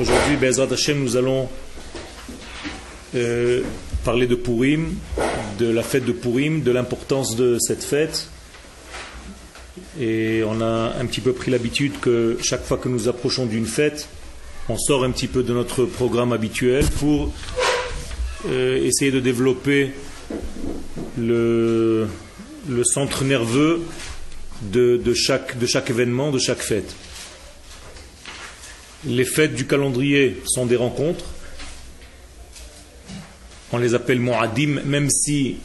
[0.00, 1.48] Aujourd'hui, Bezrat Hashem, nous allons
[3.14, 3.60] euh,
[4.04, 4.94] parler de Purim,
[5.58, 8.28] de la fête de Purim, de l'importance de cette fête.
[10.00, 13.66] Et on a un petit peu pris l'habitude que chaque fois que nous approchons d'une
[13.66, 14.08] fête,
[14.70, 17.34] on sort un petit peu de notre programme habituel pour
[18.48, 19.92] euh, essayer de développer
[21.18, 22.08] le,
[22.84, 23.82] centre nerveux
[24.62, 26.96] de chaque événement, de chaque fête.
[29.04, 31.24] Les fêtes du calendrier sont des rencontres.
[33.72, 35.56] On les appelle mu'adim, même si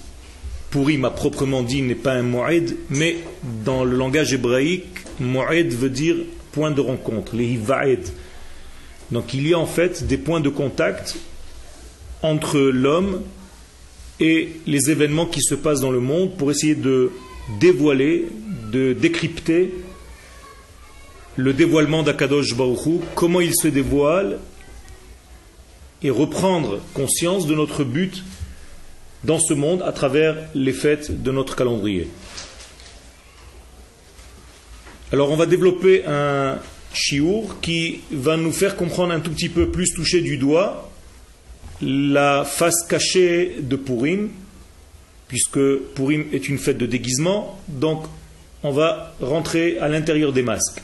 [0.69, 3.17] Purim à proprement dit n'est pas un mu'id, mais
[3.65, 4.87] dans le langage hébraïque,
[5.19, 6.15] mu'id veut dire
[6.51, 8.07] point de rencontre, les hiva'id.
[9.11, 11.15] Donc il y a en fait des points de contact
[12.21, 13.21] entre l'homme
[14.19, 17.11] et les événements qui se passent dans le monde pour essayer de
[17.59, 18.27] dévoiler,
[18.71, 19.73] de décrypter
[21.35, 24.39] le dévoilement d'Akadosh Baruchou, comment il se dévoile
[26.03, 28.23] et reprendre conscience de notre but
[29.23, 32.07] dans ce monde à travers les fêtes de notre calendrier.
[35.11, 36.57] Alors on va développer un
[36.93, 40.89] chiour qui va nous faire comprendre un tout petit peu plus toucher du doigt
[41.81, 44.29] la face cachée de Purim,
[45.27, 45.59] puisque
[45.95, 48.05] Purim est une fête de déguisement, donc
[48.63, 50.81] on va rentrer à l'intérieur des masques.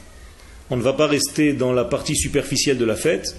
[0.70, 3.36] On ne va pas rester dans la partie superficielle de la fête.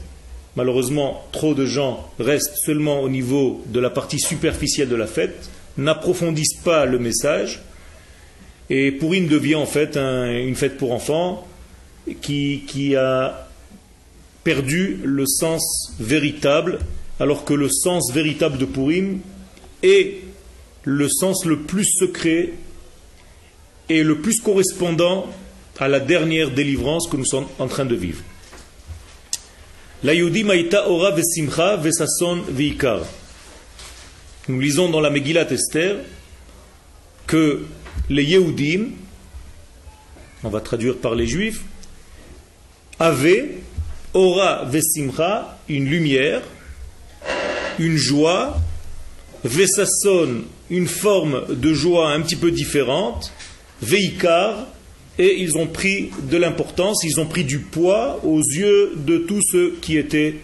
[0.57, 5.51] Malheureusement, trop de gens restent seulement au niveau de la partie superficielle de la fête,
[5.77, 7.61] n'approfondissent pas le message,
[8.71, 11.47] et Purim devient en fait une fête pour enfants
[12.21, 13.49] qui, qui a
[14.45, 16.79] perdu le sens véritable
[17.21, 19.21] alors que le sens véritable de Purim
[19.83, 20.23] est
[20.85, 22.51] le sens le plus secret
[23.89, 25.27] et le plus correspondant
[25.79, 28.23] à la dernière délivrance que nous sommes en train de vivre.
[34.49, 35.97] Nous lisons dans la Megillat Esther
[37.27, 37.65] que
[38.09, 38.91] les Yehudim,
[40.45, 41.63] on va traduire par les Juifs,
[42.99, 43.59] avaient
[44.15, 46.43] Ora Vesimcha, une lumière,
[47.79, 48.57] une joie,
[49.45, 53.33] Vesasson, une forme de joie un petit peu différente,
[53.83, 54.67] Veikar,
[55.19, 59.43] et ils ont pris de l'importance, ils ont pris du poids aux yeux de tous
[59.43, 60.37] ceux qui étaient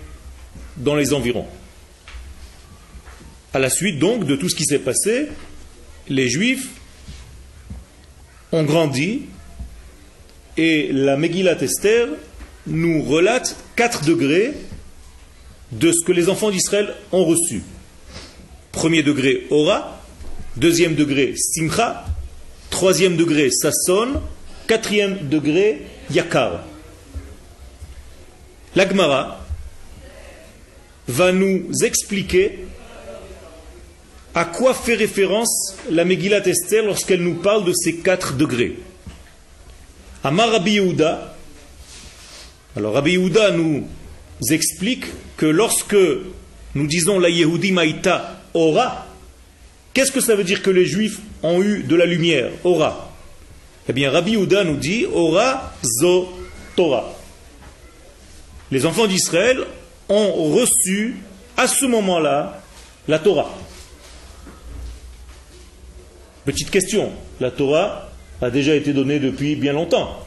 [0.77, 1.47] dans les environs.
[3.53, 5.29] À la suite donc de tout ce qui s'est passé,
[6.09, 6.69] les Juifs
[8.51, 9.23] ont grandi
[10.57, 12.09] et la Megillat Esther
[12.67, 14.53] nous relate quatre degrés
[15.71, 17.63] de ce que les enfants d'Israël ont reçu.
[18.73, 20.01] Premier degré, Ora.
[20.57, 22.05] Deuxième degré, Simcha.
[22.71, 24.21] Troisième degré, Sasson.
[24.67, 26.65] Quatrième degré, Yakar.
[28.75, 29.45] L'Agmara
[31.07, 32.61] va nous expliquer
[34.35, 38.79] à quoi fait référence la Megillat Esther lorsqu'elle nous parle de ces quatre degrés.
[40.25, 41.37] Amar Rabbi Yehuda,
[42.77, 43.87] alors Rabbi Yehuda nous
[44.51, 45.05] explique
[45.37, 45.97] que lorsque
[46.75, 49.07] nous disons la Yehudi Maïta Ora,
[49.93, 52.51] qu'est-ce que ça veut dire que les Juifs ont eu de la lumière?
[52.65, 53.04] Ora.
[53.87, 56.33] Eh bien, Rabbi Houda nous dit Ora Zo
[56.75, 57.13] Torah.
[58.71, 59.59] Les enfants d'Israël
[60.09, 61.17] ont reçu
[61.57, 62.63] à ce moment-là
[63.09, 63.55] la Torah.
[66.47, 70.27] Petite question, la Torah a déjà été donnée depuis bien longtemps.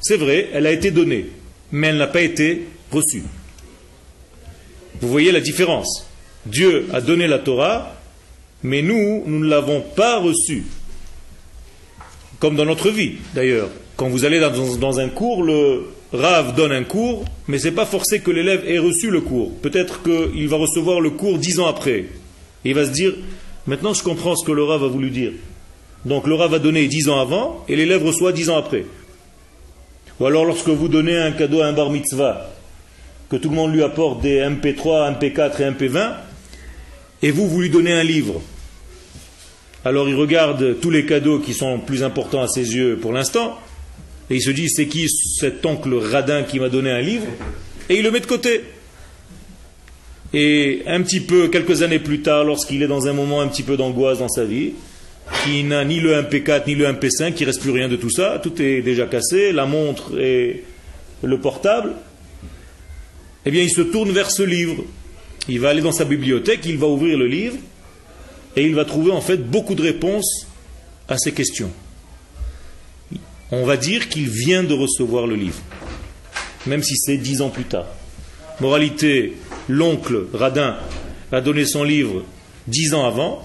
[0.00, 1.30] C'est vrai, elle a été donnée,
[1.70, 3.24] mais elle n'a pas été reçue.
[5.00, 6.06] Vous voyez la différence.
[6.46, 7.94] Dieu a donné la Torah,
[8.62, 10.64] mais nous, nous ne l'avons pas reçue.
[12.40, 13.68] Comme dans notre vie, d'ailleurs.
[13.96, 15.84] Quand vous allez dans, un cours, le
[16.14, 19.52] Rav donne un cours, mais ce n'est pas forcé que l'élève ait reçu le cours.
[19.58, 21.98] Peut-être qu'il va recevoir le cours dix ans après.
[22.64, 23.12] Et il va se dire,
[23.66, 25.32] maintenant je comprends ce que le Rav a voulu dire.
[26.06, 28.86] Donc le Rav a donné dix ans avant, et l'élève reçoit dix ans après.
[30.18, 32.50] Ou alors lorsque vous donnez un cadeau à un bar mitzvah,
[33.28, 36.12] que tout le monde lui apporte des MP3, MP4 et MP20,
[37.22, 38.40] et vous, vous lui donnez un livre.
[39.84, 43.58] Alors il regarde tous les cadeaux qui sont plus importants à ses yeux pour l'instant,
[44.30, 47.26] et il se dit, c'est qui cet oncle radin qui m'a donné un livre?
[47.88, 48.62] Et il le met de côté.
[50.32, 53.64] Et un petit peu, quelques années plus tard, lorsqu'il est dans un moment un petit
[53.64, 54.74] peu d'angoisse dans sa vie,
[55.42, 58.38] qui n'a ni le MP4 ni le MP5, qui reste plus rien de tout ça,
[58.40, 60.62] tout est déjà cassé, la montre et
[61.22, 61.94] le portable,
[63.44, 64.84] eh bien il se tourne vers ce livre.
[65.48, 67.56] Il va aller dans sa bibliothèque, il va ouvrir le livre,
[68.56, 70.46] et il va trouver en fait beaucoup de réponses
[71.08, 71.70] à ces questions.
[73.52, 75.60] On va dire qu'il vient de recevoir le livre.
[76.66, 77.86] même si c'est dix ans plus tard.
[78.60, 79.36] Moralité,
[79.68, 80.76] l'oncle Radin
[81.32, 82.24] a donné son livre
[82.66, 83.42] dix ans avant,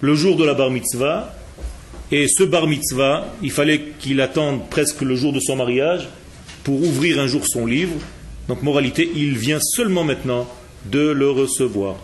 [0.00, 1.34] le jour de la bar mitzvah,
[2.10, 6.08] et ce bar mitzvah, il fallait qu'il attende presque le jour de son mariage
[6.64, 7.94] pour ouvrir un jour son livre.
[8.48, 10.48] Donc moralité, il vient seulement maintenant
[10.86, 11.96] de le recevoir.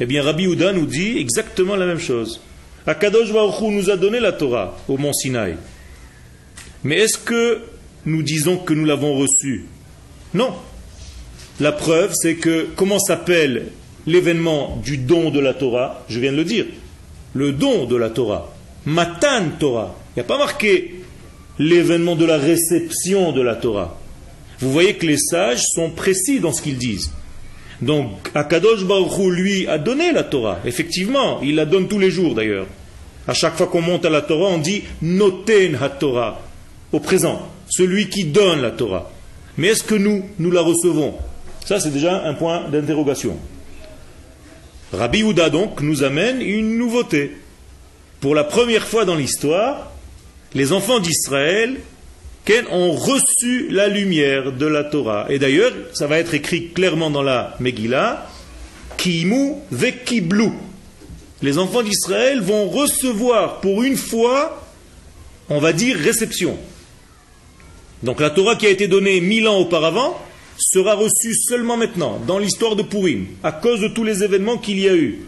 [0.00, 2.40] Eh bien, Rabbi Houda nous dit exactement la même chose.
[2.86, 5.56] Akadosh Baruch nous a donné la Torah au mont Sinaï.
[6.84, 7.60] Mais est-ce que
[8.06, 9.66] nous disons que nous l'avons reçue?
[10.34, 10.52] Non.
[11.60, 13.66] La preuve, c'est que comment s'appelle
[14.06, 16.04] l'événement du don de la Torah?
[16.08, 16.66] Je viens de le dire.
[17.34, 18.52] Le don de la Torah.
[18.84, 19.94] Matan Torah.
[20.10, 21.02] Il n'y a pas marqué
[21.58, 23.98] l'événement de la réception de la Torah.
[24.58, 27.12] Vous voyez que les sages sont précis dans ce qu'ils disent.
[27.82, 30.60] Donc, Akadosh Baruch lui, a donné la Torah.
[30.64, 32.66] Effectivement, il la donne tous les jours d'ailleurs.
[33.26, 36.40] À chaque fois qu'on monte à la Torah, on dit Noten ha-Torah,
[36.92, 39.10] au présent, celui qui donne la Torah.
[39.58, 41.14] Mais est-ce que nous, nous la recevons?
[41.64, 43.36] Ça, c'est déjà un point d'interrogation.
[44.92, 47.32] Rabbi Houda, donc, nous amène une nouveauté.
[48.20, 49.90] Pour la première fois dans l'histoire,
[50.54, 51.80] les enfants d'Israël
[52.70, 55.26] ont reçu la lumière de la Torah.
[55.28, 58.26] Et d'ailleurs, ça va être écrit clairement dans la Megillah,
[58.96, 60.50] Kimu vekiblu.
[61.40, 64.64] Les enfants d'Israël vont recevoir pour une fois,
[65.48, 66.56] on va dire, réception.
[68.02, 70.18] Donc la Torah qui a été donnée mille ans auparavant
[70.58, 74.78] sera reçue seulement maintenant, dans l'histoire de Purim, à cause de tous les événements qu'il
[74.78, 75.22] y a eu.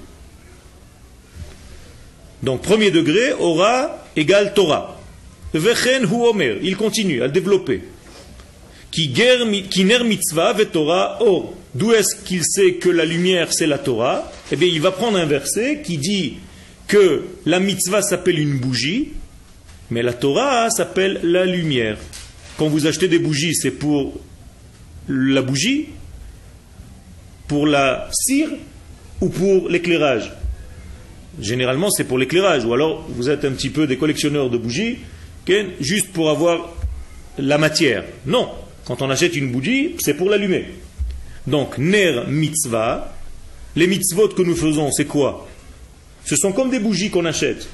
[2.43, 5.01] Donc premier degré, aura égale Torah.
[5.59, 7.83] Vechen omer, il continue à développer.
[8.91, 9.09] Qui
[9.85, 11.55] ner mitzvah Torah or.
[11.75, 15.19] D'où est-ce qu'il sait que la lumière c'est la Torah Eh bien, il va prendre
[15.19, 16.35] un verset qui dit
[16.87, 19.09] que la mitzvah s'appelle une bougie,
[19.91, 21.99] mais la Torah s'appelle la lumière.
[22.57, 24.21] Quand vous achetez des bougies, c'est pour
[25.09, 25.89] la bougie,
[27.49, 28.51] pour la cire
[29.21, 30.33] ou pour l'éclairage?
[31.41, 34.99] Généralement, c'est pour l'éclairage, ou alors vous êtes un petit peu des collectionneurs de bougies,
[35.81, 36.73] juste pour avoir
[37.39, 38.05] la matière.
[38.27, 38.51] Non,
[38.85, 40.67] quand on achète une bougie, c'est pour l'allumer.
[41.47, 43.15] Donc, ner mitzvah,
[43.77, 45.47] les mitzvot que nous faisons, c'est quoi?
[46.25, 47.69] Ce sont comme des bougies qu'on achète.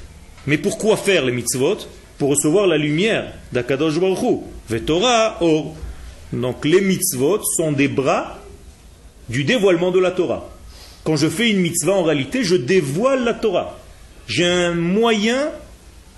[0.47, 1.77] Mais pourquoi faire les mitzvot?
[2.17, 5.75] Pour recevoir la lumière d'Akadosh Baruch Vetorah or.
[6.31, 8.39] Donc les mitzvot sont des bras
[9.27, 10.49] du dévoilement de la Torah.
[11.03, 13.79] Quand je fais une mitzvah, en réalité, je dévoile la Torah.
[14.27, 15.49] J'ai un moyen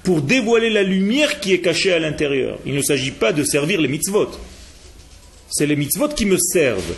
[0.04, 2.60] pour dévoiler la lumière qui est cachée à l'intérieur.
[2.66, 4.30] Il ne s'agit pas de servir les mitzvot.
[5.50, 6.94] C'est les mitzvot qui me servent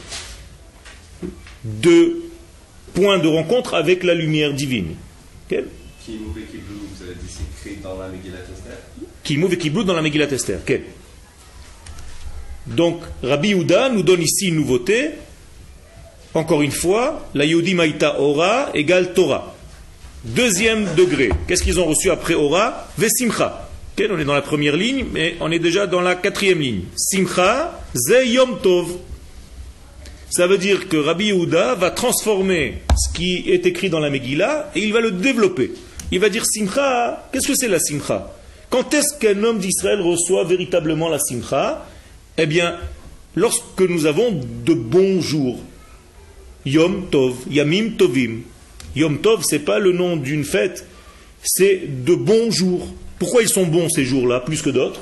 [1.63, 2.22] de
[2.94, 4.96] point de rencontre avec la lumière divine.
[5.46, 5.66] Okay?
[6.04, 6.40] Qui mouve
[9.54, 10.60] et dans la Megillat Esther.
[12.68, 15.12] Donc, Rabbi Houda nous donne ici une nouveauté.
[16.34, 19.55] Encore une fois, la Yehudi Maïta Ora égale Torah.
[20.25, 23.69] Deuxième degré, qu'est-ce qu'ils ont reçu après Ora Vesimcha.
[24.00, 26.81] on est dans la première ligne, mais on est déjà dans la quatrième ligne.
[26.95, 28.98] Simcha, ze yom tov.
[30.31, 34.72] Ça veut dire que Rabbi Yehuda va transformer ce qui est écrit dans la Megillah
[34.75, 35.72] et il va le développer.
[36.12, 38.33] Il va dire Simcha, qu'est-ce que c'est la Simcha?
[38.72, 41.86] Quand est-ce qu'un homme d'Israël reçoit véritablement la Simcha?
[42.39, 42.77] Eh bien,
[43.36, 44.31] lorsque nous avons
[44.66, 45.60] de bons jours.
[46.65, 48.41] Yom Tov, Yamim Tovim.
[48.96, 50.86] Yom Tov, ce n'est pas le nom d'une fête,
[51.44, 52.88] c'est de bons jours.
[53.20, 55.02] Pourquoi ils sont bons ces jours-là, plus que d'autres?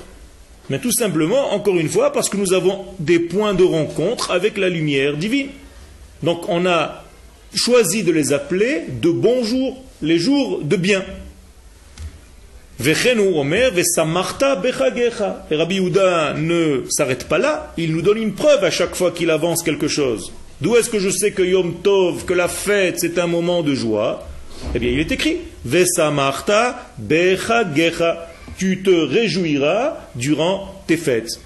[0.69, 4.57] Mais tout simplement, encore une fois, parce que nous avons des points de rencontre avec
[4.57, 5.49] la lumière divine.
[6.21, 7.03] Donc on a
[7.53, 11.03] choisi de les appeler de bons jours, les jours de bien.
[12.85, 12.93] Et
[15.55, 19.29] Rabbi Houda ne s'arrête pas là, il nous donne une preuve à chaque fois qu'il
[19.29, 20.31] avance quelque chose.
[20.63, 23.75] D'où est-ce que je sais que Yom Tov, que la fête, c'est un moment de
[23.75, 24.25] joie?
[24.73, 28.29] Eh bien, il est écrit Vesa Marta Becha Gecha.
[28.57, 31.41] Tu te réjouiras durant tes fêtes.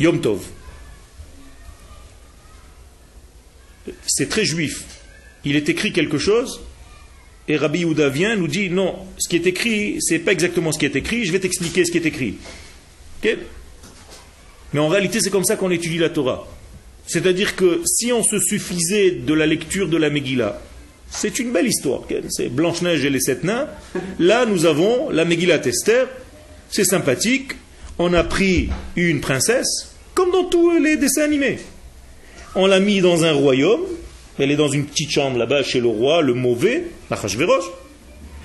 [0.00, 0.40] Yom Tov.
[4.06, 4.84] C'est très juif.
[5.44, 6.62] Il est écrit quelque chose,
[7.48, 10.78] et Rabbi Yehuda vient, nous dit non, ce qui est écrit, c'est pas exactement ce
[10.78, 12.36] qui est écrit, je vais t'expliquer ce qui est écrit.
[14.72, 16.48] Mais en réalité, c'est comme ça qu'on étudie la Torah.
[17.06, 20.60] C'est-à-dire que si on se suffisait de la lecture de la Megillah,
[21.10, 23.68] c'est une belle histoire, c'est Blanche-Neige et les sept nains.
[24.18, 26.04] Là, nous avons la Megillah Tester,
[26.70, 27.52] c'est sympathique.
[27.98, 31.58] On a pris une princesse, comme dans tous les dessins animés.
[32.56, 33.82] On l'a mis dans un royaume,
[34.38, 37.64] elle est dans une petite chambre là-bas chez le roi, le mauvais, Achashverosh.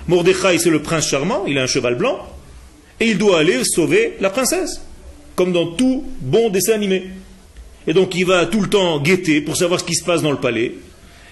[0.06, 2.18] Mordechai, c'est le prince charmant, il a un cheval blanc,
[3.00, 4.80] et il doit aller sauver la princesse,
[5.34, 7.08] comme dans tout bon dessin animé.
[7.86, 10.32] Et donc il va tout le temps guetter pour savoir ce qui se passe dans
[10.32, 10.74] le palais.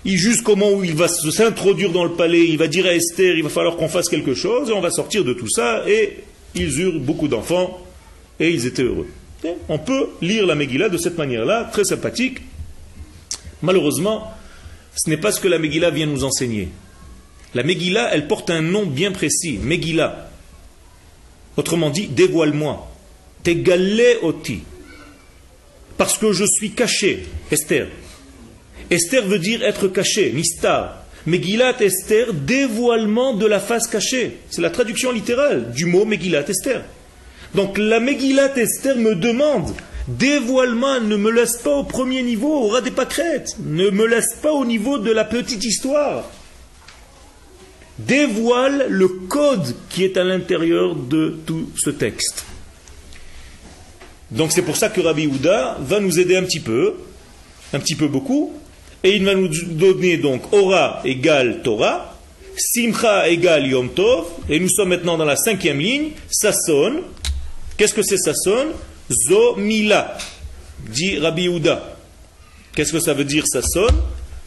[0.04, 3.42] Jusqu'au moment où il va s'introduire dans le palais, il va dire à Esther, il
[3.42, 6.18] va falloir qu'on fasse quelque chose, et on va sortir de tout ça, et
[6.54, 7.78] ils eurent beaucoup d'enfants,
[8.40, 9.08] et ils étaient heureux.
[9.68, 12.38] on peut lire la Megillah de cette manière-là, très sympathique.
[13.60, 14.32] Malheureusement,
[14.96, 16.68] ce n'est pas ce que la Megillah vient nous enseigner.
[17.54, 20.30] La Megillah, elle porte un nom bien précis, Megillah.
[21.56, 22.88] Autrement dit, dévoile-moi.
[23.42, 24.60] Tegalé oti.
[25.98, 27.88] Parce que je suis caché, Esther.
[28.88, 31.04] Esther veut dire être caché, mistar.
[31.26, 34.38] Megillat Esther, dévoilement de la face cachée.
[34.48, 36.84] C'est la traduction littérale du mot Megillat Esther.
[37.54, 39.74] Donc la Megillat Esther me demande,
[40.06, 43.56] dévoilement, ne me laisse pas au premier niveau, au ras des pâquerettes.
[43.62, 46.30] Ne me laisse pas au niveau de la petite histoire.
[47.98, 52.46] Dévoile le code qui est à l'intérieur de tout ce texte.
[54.30, 56.94] Donc c'est pour ça que Rabbi Houda va nous aider un petit peu,
[57.72, 58.52] un petit peu beaucoup,
[59.02, 62.14] et il va nous donner donc Ora égale Torah,
[62.56, 67.00] Simcha égale Yom Tov, et nous sommes maintenant dans la cinquième ligne, Sasson.
[67.76, 68.66] Qu'est-ce que c'est Sasson
[69.28, 70.18] Zomila,
[70.90, 71.96] dit Rabbi Houda.
[72.74, 73.88] Qu'est-ce que ça veut dire Sasson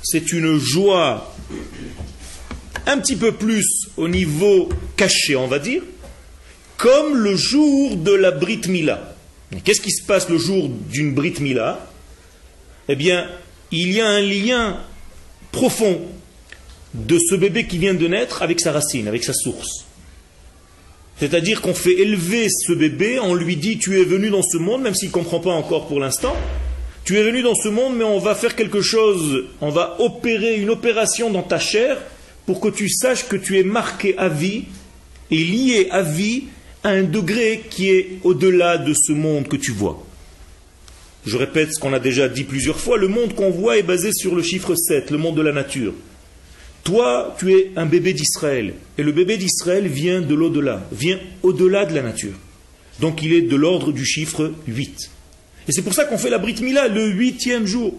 [0.03, 1.33] C'est une joie
[2.85, 5.81] un petit peu plus au niveau caché, on va dire,
[6.77, 9.15] comme le jour de la Brit Mila.
[9.59, 11.85] Qu'est-ce qui se passe le jour d'une Brit Mila?
[12.87, 13.27] Eh bien,
[13.71, 14.79] il y a un lien
[15.51, 15.99] profond
[16.93, 19.85] de ce bébé qui vient de naître avec sa racine, avec sa source.
[21.17, 24.81] C'est-à-dire qu'on fait élever ce bébé, on lui dit tu es venu dans ce monde,
[24.81, 26.35] même s'il ne comprend pas encore pour l'instant,
[27.03, 30.55] tu es venu dans ce monde, mais on va faire quelque chose, on va opérer
[30.55, 31.97] une opération dans ta chair
[32.45, 34.63] pour que tu saches que tu es marqué à vie
[35.29, 36.45] et lié à vie
[36.83, 40.05] un degré qui est au-delà de ce monde que tu vois.
[41.25, 44.11] Je répète ce qu'on a déjà dit plusieurs fois, le monde qu'on voit est basé
[44.11, 45.93] sur le chiffre 7, le monde de la nature.
[46.83, 51.85] Toi, tu es un bébé d'Israël, et le bébé d'Israël vient de l'au-delà, vient au-delà
[51.85, 52.33] de la nature.
[52.99, 55.11] Donc il est de l'ordre du chiffre 8.
[55.67, 57.95] Et c'est pour ça qu'on fait la Brit Mila le huitième jour.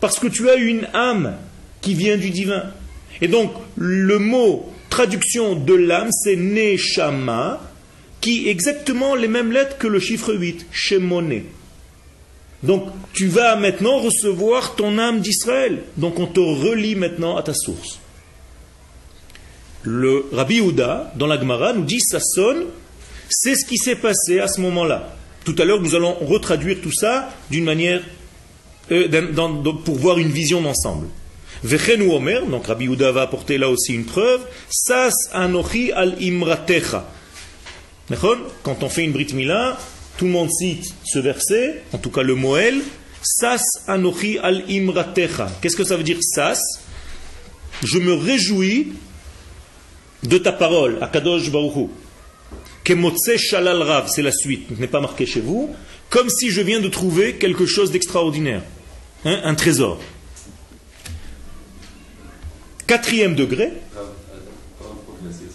[0.00, 1.36] Parce que tu as une âme
[1.80, 2.64] qui vient du divin.
[3.20, 7.67] Et donc le mot traduction de l'âme, c'est Neshama,
[8.20, 11.42] qui exactement les mêmes lettres que le chiffre 8, Shemone.
[12.62, 15.82] Donc tu vas maintenant recevoir ton âme d'Israël.
[15.96, 18.00] Donc on te relie maintenant à ta source.
[19.82, 22.64] Le Rabbi Houda, dans la Gemara, nous dit ça sonne,
[23.28, 25.14] c'est ce qui s'est passé à ce moment-là.
[25.44, 28.02] Tout à l'heure, nous allons retraduire tout ça d'une manière
[28.90, 29.08] euh,
[29.84, 31.06] pour voir une vision d'ensemble.
[31.62, 37.08] Vechenu Omer, donc Rabbi Houda va apporter là aussi une preuve, Sas anochi al imratecha.
[38.62, 39.78] Quand on fait une Brit Mila,
[40.16, 42.80] tout le monde cite ce verset, en tout cas le Moël,
[43.22, 45.50] Sas anochi al imratecha.
[45.60, 46.60] Qu'est-ce que ça veut dire Sas?
[47.82, 48.92] Je me réjouis
[50.22, 51.90] de ta parole, Akadosh Baruchu.
[52.84, 55.74] Kemotse shalal rav, c'est la suite, n'est pas marqué chez vous,
[56.08, 58.62] comme si je viens de trouver quelque chose d'extraordinaire,
[59.26, 60.00] hein, un trésor.
[62.86, 64.00] Quatrième degré, ça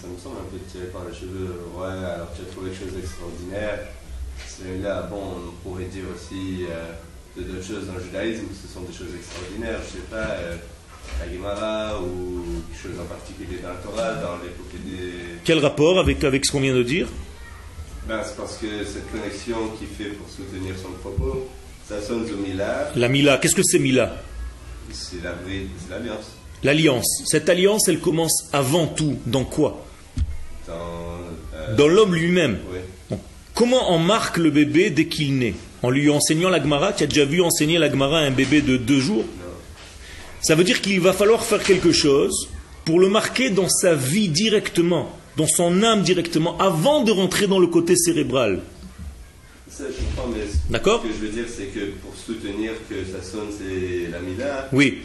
[0.07, 1.50] me semble un peu tiré par les cheveux.
[1.75, 2.93] Ouais, alors tu as trouvé quelque
[3.53, 3.79] d'extraordinaire.
[4.57, 6.93] Celui-là, bon, on pourrait dire aussi euh,
[7.38, 9.79] de d'autres choses dans le judaïsme, ce sont des choses extraordinaires.
[9.86, 10.55] Je sais pas, euh,
[11.19, 15.39] la Gemara ou quelque chose en particulier dans la Torah, dans l'époque des.
[15.43, 17.07] Quel rapport avec, avec ce qu'on vient de dire?
[18.07, 21.48] Ben, C'est parce que cette connexion qui fait pour soutenir son propos,
[21.88, 22.91] ça sonne au Mila.
[22.95, 24.15] La Mila, qu'est-ce que c'est Mila?
[24.91, 25.17] C'est
[25.89, 26.25] l'alliance.
[26.63, 27.24] L'alliance.
[27.25, 29.17] Cette alliance, elle commence avant tout.
[29.25, 29.86] Dans quoi?
[30.67, 30.74] Dans,
[31.55, 32.60] euh, Dans l'homme lui-même.
[32.72, 32.79] oui.
[33.53, 37.07] Comment on marque le bébé dès qu'il naît En lui enseignant la Gemara Tu as
[37.07, 39.25] déjà vu enseigner la Gemara à un bébé de deux jours
[40.41, 42.50] Ça veut dire qu'il va falloir faire quelque chose
[42.83, 47.60] pour le marquer dans sa vie directement, dans son âme directement, avant de rentrer dans
[47.60, 48.62] le côté cérébral.
[49.75, 52.96] Ça, je comprends, mais ce D'accord que je veux dire, c'est que pour soutenir que
[53.12, 54.70] ça sonne, c'est la Mila.
[54.72, 55.00] Oui.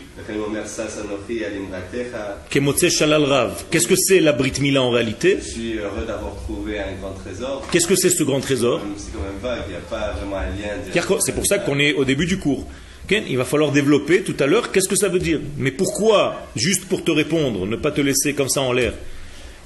[3.71, 5.39] Qu'est-ce que c'est la Brit Mila en réalité?
[5.41, 7.67] Je suis heureux d'avoir trouvé un grand trésor.
[7.73, 8.83] Qu'est-ce que c'est ce grand trésor?
[8.99, 10.77] C'est quand même vague, il n'y a pas vraiment un lien.
[10.85, 11.09] direct.
[11.09, 12.67] Car C'est pour ça qu'on est au début du cours.
[13.11, 15.41] Il va falloir développer tout à l'heure qu'est-ce que ça veut dire?
[15.57, 18.93] Mais pourquoi Juste pour te répondre, ne pas te laisser comme ça en l'air?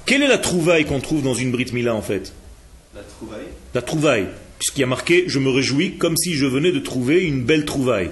[0.05, 2.31] Quelle est la trouvaille qu'on trouve dans une Brit Mila en fait?
[2.95, 3.47] La trouvaille?
[3.73, 4.27] La trouvaille.
[4.63, 7.65] Puisqu'il y a marqué Je me réjouis comme si je venais de trouver une belle
[7.65, 8.11] trouvaille.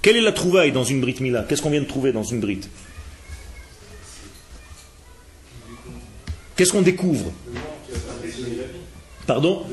[0.00, 1.44] Quelle est la trouvaille dans une Brit Mila?
[1.46, 2.60] Qu'est-ce qu'on vient de trouver dans une Brit
[6.56, 7.30] Qu'est-ce qu'on découvre?
[9.26, 9.66] Pardon?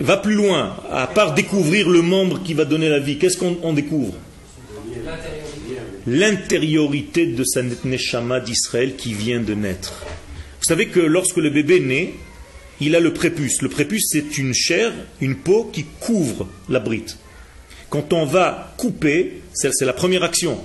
[0.00, 0.74] Va plus loin.
[0.90, 4.14] À part découvrir le membre qui va donner la vie, qu'est-ce qu'on découvre?
[6.06, 10.06] L'intériorité de sa neshama d'Israël qui vient de naître.
[10.62, 12.14] Vous savez que lorsque le bébé naît,
[12.82, 13.62] il a le prépuce.
[13.62, 17.18] Le prépuce, c'est une chair, une peau qui couvre la brite.
[17.90, 20.58] Quand on va couper, c'est la première action.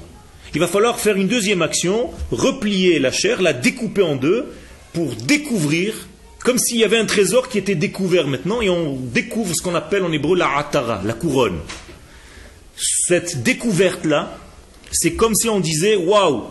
[0.53, 4.45] Il va falloir faire une deuxième action, replier la chair, la découper en deux,
[4.93, 6.07] pour découvrir,
[6.39, 9.75] comme s'il y avait un trésor qui était découvert maintenant, et on découvre ce qu'on
[9.75, 11.59] appelle en hébreu la atara, la couronne.
[12.77, 14.37] Cette découverte-là,
[14.91, 16.43] c'est comme si on disait Waouh,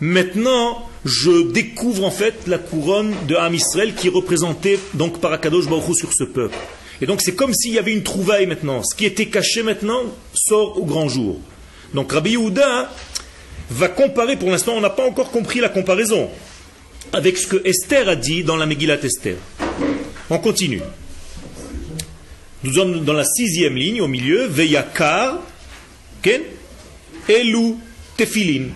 [0.00, 3.54] maintenant je découvre en fait la couronne de Ham
[3.96, 6.56] qui est représentée donc par Akadosh sur ce peuple.
[7.00, 8.82] Et donc c'est comme s'il y avait une trouvaille maintenant.
[8.82, 10.00] Ce qui était caché maintenant
[10.32, 11.38] sort au grand jour.
[11.92, 12.90] Donc Rabbi Yehuda
[13.70, 16.30] va comparer, pour l'instant on n'a pas encore compris la comparaison,
[17.12, 19.36] avec ce que Esther a dit dans la Megillat Esther.
[20.30, 20.80] On continue.
[22.62, 25.38] Nous sommes dans la sixième ligne, au milieu, Veyakar,
[26.22, 26.40] Ken,
[27.28, 27.74] Elu,
[28.16, 28.68] Tefilin.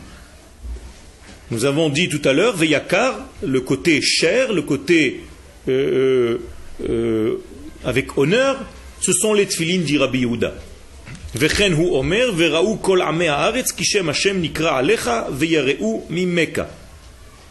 [1.50, 5.22] Nous avons dit tout à l'heure, Veyakar, le côté cher, le côté
[5.68, 6.38] euh,
[6.82, 7.36] euh, euh,
[7.84, 8.58] avec honneur,
[9.00, 10.54] ce sont les tefilin dit Rabbi Yehuda.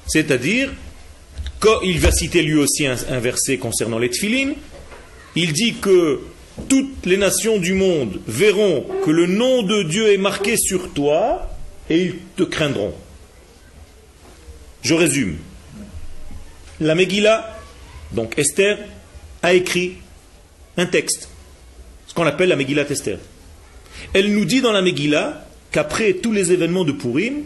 [0.08, 0.74] C'est-à-dire,
[1.60, 4.54] quand il va citer lui aussi un, un verset concernant les tefilin,
[5.36, 6.20] il dit que
[6.70, 11.50] toutes les nations du monde verront que le nom de Dieu est marqué sur toi
[11.90, 12.94] et ils te craindront.
[14.84, 15.38] Je résume.
[16.80, 17.58] La Megillah,
[18.12, 18.78] donc Esther,
[19.42, 19.96] a écrit
[20.78, 21.30] un texte,
[22.08, 23.18] ce qu'on appelle la Megillah Esther.
[24.14, 27.44] Elle nous dit dans la Megillah qu'après tous les événements de Purim,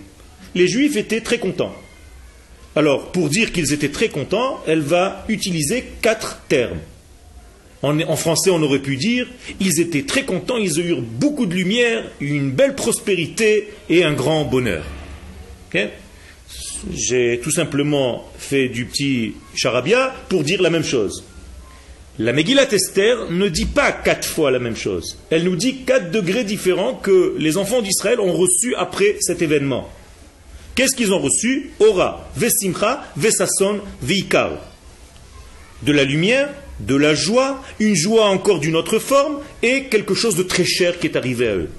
[0.53, 1.73] les Juifs étaient très contents.
[2.75, 6.79] Alors, pour dire qu'ils étaient très contents, elle va utiliser quatre termes.
[7.83, 9.27] En, français, on aurait pu dire
[9.59, 14.45] ils étaient très contents, ils eurent beaucoup de lumière, une belle prospérité et un grand
[14.45, 14.83] bonheur.
[16.89, 21.23] J'ai tout simplement fait du petit charabia pour dire la même chose.
[22.17, 25.17] La Megillat Esther ne dit pas quatre fois la même chose.
[25.29, 29.89] Elle nous dit quatre degrés différents que les enfants d'Israël ont reçus après cet événement.
[30.75, 31.71] Qu'est-ce qu'ils ont reçu?
[31.79, 34.51] Ora, Vesimcha, Vesason, Veikar.
[35.83, 40.35] De la lumière, de la joie, une joie encore d'une autre forme, et quelque chose
[40.35, 41.69] de très cher qui est arrivé à eux.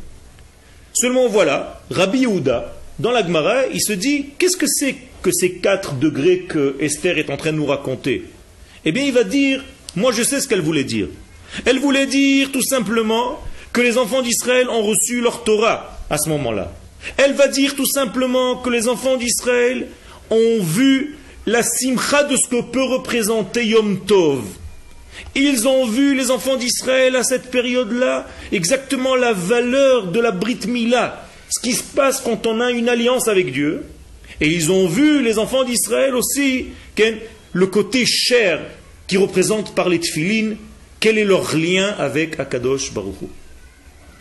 [0.92, 5.52] Seulement voilà, Rabbi Yehuda, dans la Gemara, il se dit, qu'est-ce que c'est que ces
[5.52, 8.24] quatre degrés que Esther est en train de nous raconter?
[8.84, 9.64] Eh bien, il va dire,
[9.96, 11.08] moi je sais ce qu'elle voulait dire.
[11.64, 13.40] Elle voulait dire tout simplement
[13.72, 16.72] que les enfants d'Israël ont reçu leur Torah à ce moment-là.
[17.16, 19.88] Elle va dire tout simplement que les enfants d'Israël
[20.30, 24.44] ont vu la simcha de ce que peut représenter Yom Tov.
[25.34, 30.66] Ils ont vu, les enfants d'Israël, à cette période-là, exactement la valeur de la Brit
[30.66, 33.84] Mila, ce qui se passe quand on a une alliance avec Dieu.
[34.40, 36.68] Et ils ont vu, les enfants d'Israël aussi,
[37.52, 38.60] le côté cher
[39.06, 40.56] qui représente par les tfilines,
[40.98, 43.16] quel est leur lien avec Akadosh Baruch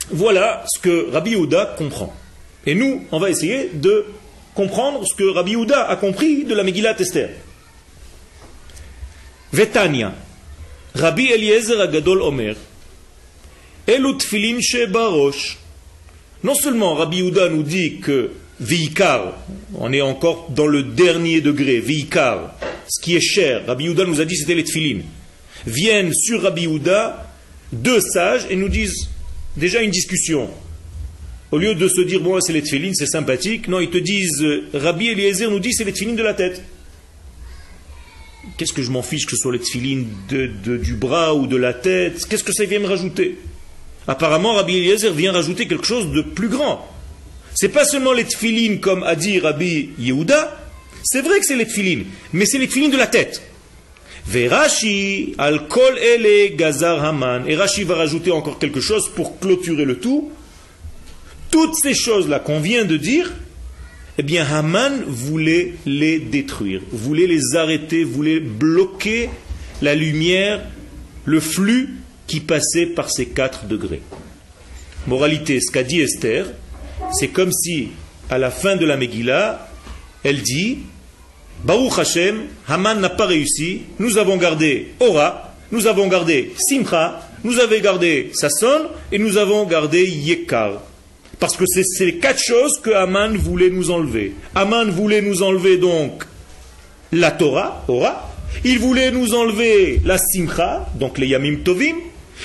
[0.09, 2.13] Voilà ce que Rabbi Yehuda comprend.
[2.65, 4.07] Et nous, on va essayer de
[4.53, 7.29] comprendre ce que Rabbi Yehuda a compris de la Megillat Esther.
[9.53, 10.13] Vetania,
[10.95, 12.55] Rabbi Eliezer Agadol Omer,
[13.87, 15.60] Elutfilin Shebarosh.
[16.43, 19.37] Non seulement Rabbi Yehuda nous dit que Vikar,
[19.75, 22.55] on est encore dans le dernier degré, Vikar,
[22.87, 25.01] ce qui est cher, Rabbi Yehuda nous a dit c'était les tfilin,
[25.67, 27.27] viennent sur Rabbi Yehuda
[27.71, 29.09] deux sages et nous disent
[29.55, 30.49] déjà une discussion.
[31.51, 34.43] Au lieu de se dire, bon, c'est les tfilin, c'est sympathique, non, ils te disent,
[34.73, 36.63] Rabbi Eliezer nous dit c'est les tfilin de la tête.
[38.57, 41.73] Qu'est-ce que je m'en fiche que ce soit les tfilines du bras ou de la
[41.73, 42.25] tête?
[42.27, 43.37] Qu'est-ce que ça vient me rajouter?
[44.07, 46.87] Apparemment, Rabbi Eliezer vient rajouter quelque chose de plus grand.
[47.53, 50.57] C'est pas seulement les tfilines comme a dit Rabbi Yehuda,
[51.03, 53.41] c'est vrai que c'est les tfilines, mais c'est les tfilines de la tête.
[54.27, 57.43] Verashi al kol ele gazar haman.
[57.47, 60.31] Et Rashi va rajouter encore quelque chose pour clôturer le tout.
[61.49, 63.31] Toutes ces choses-là qu'on vient de dire,
[64.17, 69.29] eh bien Haman voulait les détruire, voulait les arrêter, voulait bloquer
[69.81, 70.61] la lumière,
[71.25, 71.89] le flux
[72.31, 74.01] qui passait par ces quatre degrés.
[75.05, 76.45] Moralité, ce qu'a dit Esther,
[77.11, 77.89] c'est comme si,
[78.29, 79.67] à la fin de la Megillah,
[80.23, 80.77] elle dit
[81.65, 87.59] Baruch Hashem, Haman n'a pas réussi, nous avons gardé Ora, nous avons gardé Simcha, nous
[87.59, 90.81] avons gardé Sasson et nous avons gardé Yekar.
[91.37, 94.35] Parce que c'est les quatre choses que Haman voulait nous enlever.
[94.55, 96.23] Haman voulait nous enlever donc
[97.11, 98.29] la Torah, Torah.
[98.63, 101.95] Il voulait nous enlever la Simcha, donc les Yamim Tovim.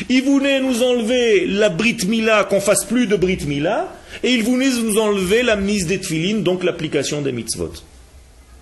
[0.08, 4.42] Il voulait nous enlever la Brit Mila, qu'on fasse plus de Brit Mila, et il
[4.42, 7.72] voulait nous enlever la mise des tfilines, donc l'application des mitzvot.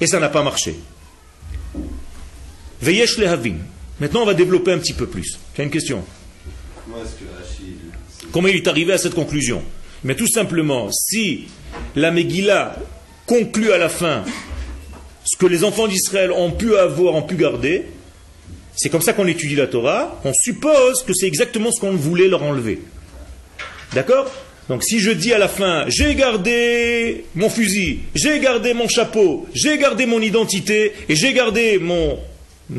[0.01, 0.75] Et ça n'a pas marché.
[2.81, 3.57] Veyesh lehavin.
[4.01, 5.39] Maintenant, on va développer un petit peu plus.
[5.57, 6.05] J'ai une question.
[6.85, 7.75] Comment est-ce que Rachid.
[8.21, 9.63] c'est- Comment il est arrivé à cette conclusion
[10.03, 11.45] Mais tout simplement, si
[11.97, 12.77] la Megillah
[13.27, 14.25] conclut à la fin
[15.25, 17.87] ce que les enfants d'Israël ont pu avoir, ont pu garder,
[18.77, 22.29] c'est comme ça qu'on étudie la Torah, on suppose que c'est exactement ce qu'on voulait
[22.29, 22.81] leur enlever.
[23.93, 24.31] D'accord?
[24.69, 29.47] Donc si je dis à la fin, j'ai gardé mon fusil, j'ai gardé mon chapeau,
[29.55, 32.19] j'ai gardé mon identité et j'ai gardé mon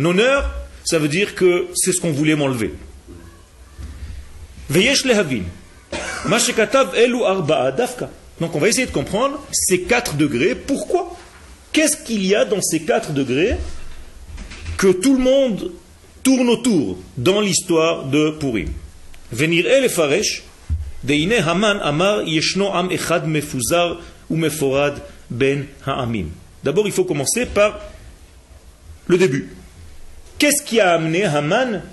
[0.03, 0.51] honneur,
[0.84, 2.73] ça veut dire que c'est ce qu'on voulait m'enlever.
[4.69, 5.43] Veyesh lehavin.
[6.25, 8.10] Ma shekatav elu arba'a dafka.
[8.41, 10.55] Donc on va essayer de comprendre ces quatre degrés.
[10.55, 11.15] Pourquoi?
[11.71, 13.58] Qu'est-ce qu'il y a dans ces quatre degrés
[14.77, 15.71] que tout le monde
[16.25, 18.69] tourne autour dans l'histoire de Purim
[19.31, 20.41] Venir el faresh
[21.03, 26.31] deine Haman amar yeshno am echad mefuzar ou meforad ben ha'amim.
[26.63, 27.79] D'abord, il faut commencer par
[29.07, 29.49] le début.
[30.39, 31.83] Qu'est-ce qui a amené Haman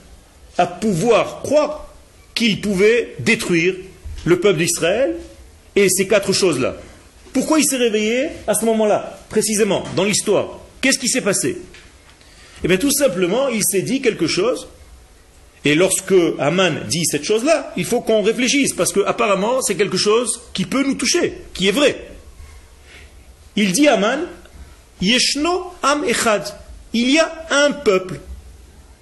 [0.57, 1.93] à pouvoir croire
[2.35, 3.75] qu'il pouvait détruire
[4.25, 5.17] le peuple d'Israël
[5.77, 6.77] et ces quatre choses-là?
[7.35, 10.61] Pourquoi il s'est réveillé à ce moment-là, précisément, dans l'histoire?
[10.81, 11.59] Qu'est-ce qui s'est passé?
[12.65, 14.69] Eh bien, tout simplement, il s'est dit quelque chose.
[15.65, 20.41] Et lorsque Haman dit cette chose-là, il faut qu'on réfléchisse, parce qu'apparemment, c'est quelque chose
[20.53, 22.09] qui peut nous toucher, qui est vrai.
[23.55, 24.27] Il dit Haman,
[25.01, 26.45] Yeshno Am Echad.
[26.93, 28.21] Il y a un peuple.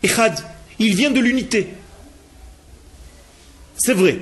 [0.03, 0.39] Echad.
[0.79, 1.69] Il vient de l'unité.
[3.77, 4.19] C'est vrai.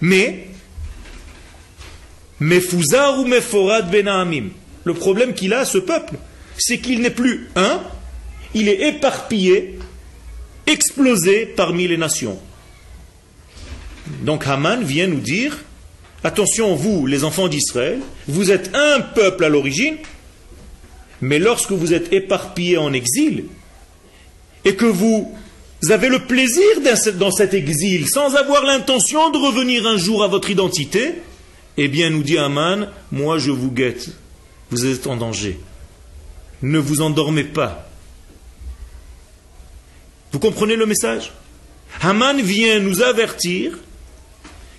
[0.00, 0.48] Mais,
[2.40, 4.50] Mefuzar ou Meforad Ben Ha'amim.
[4.84, 6.14] Le problème qu'il a, ce peuple,
[6.58, 7.80] c'est qu'il n'est plus un,
[8.54, 9.78] il est éparpillé,
[10.66, 12.38] explosé parmi les nations.
[14.22, 15.58] Donc Haman vient nous dire,
[16.22, 19.96] attention vous, les enfants d'Israël, vous êtes un peuple à l'origine,
[21.20, 23.46] mais lorsque vous êtes éparpillés en exil,
[24.64, 25.34] et que vous
[25.90, 26.64] avez le plaisir
[27.16, 31.14] dans cet exil, sans avoir l'intention de revenir un jour à votre identité,
[31.76, 34.10] eh bien, nous dit Haman, moi je vous guette,
[34.70, 35.58] vous êtes en danger.
[36.64, 37.86] Ne vous endormez pas.
[40.32, 41.30] Vous comprenez le message?
[42.00, 43.78] Haman vient nous avertir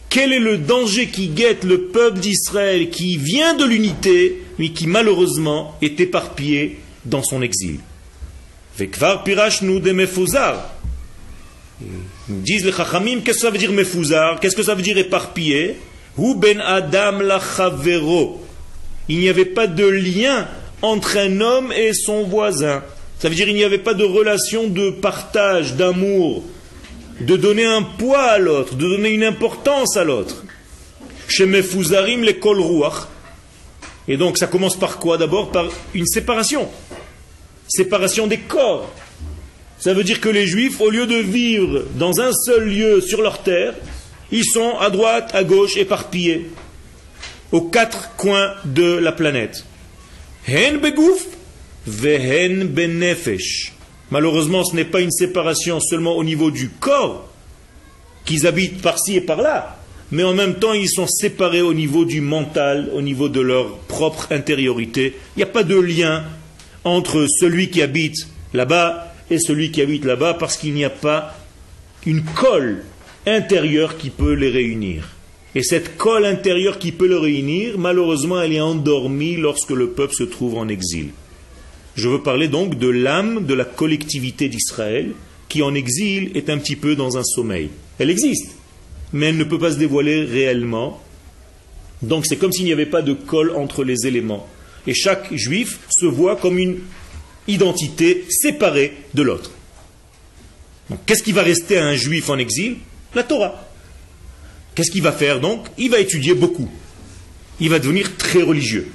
[0.09, 4.87] quel est le danger qui guette le peuple d'Israël qui vient de l'unité, mais qui
[4.87, 7.79] malheureusement est éparpillé dans son exil.
[8.79, 10.73] Vekvar pirashnu de mefuzar.
[11.81, 14.97] Nous disent les chachamim, qu'est-ce que ça veut dire mefuzar Qu'est-ce que ça veut dire
[14.97, 15.75] éparpillé?
[16.17, 17.39] Hu ben adam la.
[19.07, 20.47] Il n'y avait pas de lien
[20.85, 22.83] entre un homme et son voisin.
[23.19, 26.43] Ça veut dire qu'il n'y avait pas de relation de partage, d'amour,
[27.19, 30.43] de donner un poids à l'autre, de donner une importance à l'autre.
[31.27, 33.07] Chez Mefuzarim, les kol ruach.
[34.07, 35.17] Et donc ça commence par quoi?
[35.17, 36.69] D'abord par une séparation.
[37.67, 38.93] Séparation des corps.
[39.79, 43.23] Ça veut dire que les juifs, au lieu de vivre dans un seul lieu sur
[43.23, 43.73] leur terre,
[44.31, 46.51] ils sont à droite, à gauche, éparpillés,
[47.51, 49.65] aux quatre coins de la planète.
[50.47, 51.25] Hen begouf,
[51.87, 53.73] vehen benefesh.
[54.11, 57.27] Malheureusement, ce n'est pas une séparation seulement au niveau du corps,
[58.25, 59.79] qu'ils habitent par-ci et par-là,
[60.11, 63.77] mais en même temps, ils sont séparés au niveau du mental, au niveau de leur
[63.79, 65.15] propre intériorité.
[65.35, 66.23] Il n'y a pas de lien
[66.83, 71.35] entre celui qui habite là-bas et celui qui habite là-bas parce qu'il n'y a pas
[72.05, 72.83] une colle
[73.25, 75.14] intérieure qui peut les réunir.
[75.55, 80.13] Et cette colle intérieure qui peut le réunir, malheureusement, elle est endormie lorsque le peuple
[80.13, 81.09] se trouve en exil.
[81.95, 85.13] Je veux parler donc de l'âme de la collectivité d'Israël
[85.47, 87.69] qui en exil est un petit peu dans un sommeil.
[87.99, 88.57] Elle existe,
[89.13, 91.01] mais elle ne peut pas se dévoiler réellement.
[92.01, 94.45] Donc c'est comme s'il n'y avait pas de colle entre les éléments.
[94.87, 96.79] Et chaque juif se voit comme une
[97.47, 99.51] identité séparée de l'autre.
[101.05, 102.75] Qu'est-ce qui va rester à un juif en exil?
[103.13, 103.64] La Torah.
[104.75, 105.67] Qu'est-ce qu'il va faire donc?
[105.77, 106.69] Il va étudier beaucoup.
[107.59, 108.91] Il va devenir très religieux.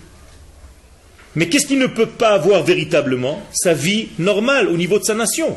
[1.35, 3.43] Mais qu'est-ce qu'il ne peut pas avoir véritablement?
[3.53, 5.57] Sa vie normale au niveau de sa nation.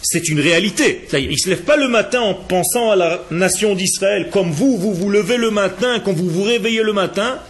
[0.00, 1.06] C'est une réalité.
[1.12, 4.78] Il ne se lève pas le matin en pensant à la nation d'Israël comme vous,
[4.78, 7.40] vous vous levez le matin, quand vous vous réveillez le matin,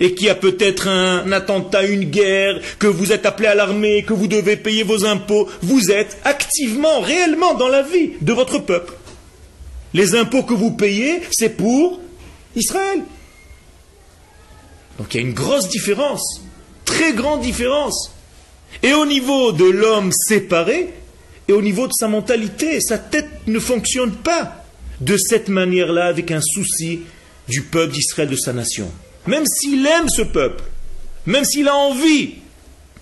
[0.00, 4.02] et qu'il y a peut-être un attentat, une guerre, que vous êtes appelé à l'armée,
[4.02, 5.48] que vous devez payer vos impôts.
[5.62, 8.92] Vous êtes activement, réellement dans la vie de votre peuple.
[9.94, 12.00] Les impôts que vous payez, c'est pour
[12.54, 13.02] Israël.
[14.98, 16.42] Donc il y a une grosse différence,
[16.84, 18.10] très grande différence.
[18.82, 20.92] Et au niveau de l'homme séparé,
[21.48, 22.80] et au niveau de sa mentalité.
[22.80, 24.64] Sa tête ne fonctionne pas
[25.00, 27.00] de cette manière-là avec un souci
[27.48, 28.90] du peuple d'Israël, de sa nation.
[29.26, 30.64] Même s'il aime ce peuple,
[31.26, 32.34] même s'il a envie,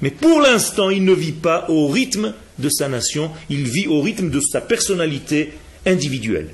[0.01, 4.01] mais pour l'instant, il ne vit pas au rythme de sa nation, il vit au
[4.01, 5.53] rythme de sa personnalité
[5.87, 6.51] individuelle.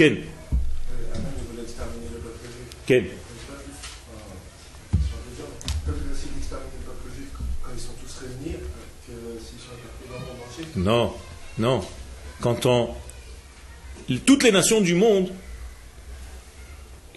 [0.00, 0.16] Ken
[2.86, 3.04] Ken
[10.76, 11.12] Non,
[11.58, 11.82] non.
[12.40, 12.88] Quand on...
[14.24, 15.28] Toutes les nations du monde,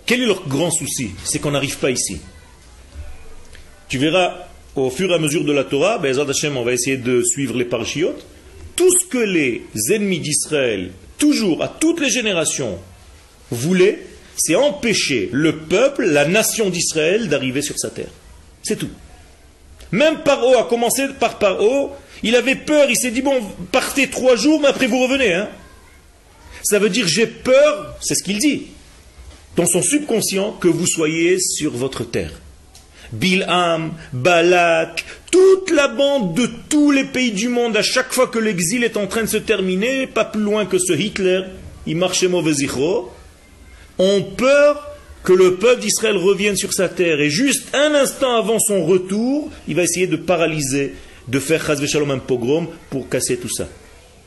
[0.06, 1.12] quel est leur grand souci?
[1.24, 2.20] C'est qu'on n'arrive pas ici.
[3.88, 7.24] Tu verras au fur et à mesure de la Torah, ben, on va essayer de
[7.24, 8.26] suivre les parchiotes.
[8.76, 10.92] Tout ce que les ennemis d'Israël,
[11.24, 12.78] toujours, à toutes les générations,
[13.50, 14.00] voulaient,
[14.36, 18.12] c'est empêcher le peuple, la nation d'Israël, d'arriver sur sa terre.
[18.62, 18.90] C'est tout.
[19.94, 21.92] Même Paro, a commencé par Paro,
[22.24, 25.34] il avait peur, il s'est dit, bon, partez trois jours, mais après vous revenez.
[25.34, 25.48] Hein.
[26.62, 28.68] Ça veut dire, j'ai peur, c'est ce qu'il dit,
[29.56, 32.34] dans son subconscient, que vous soyez sur votre terre.
[33.14, 38.38] Bilham, Balak, toute la bande de tous les pays du monde, à chaque fois que
[38.38, 41.42] l'exil est en train de se terminer, pas plus loin que ce Hitler,
[41.88, 42.54] il marchait mauvais
[43.98, 44.88] ont peur
[45.24, 47.20] que le peuple d'Israël revienne sur sa terre.
[47.20, 50.94] Et juste un instant avant son retour, il va essayer de paralyser,
[51.28, 53.68] de faire Chazve Shalom un pogrom pour casser tout ça.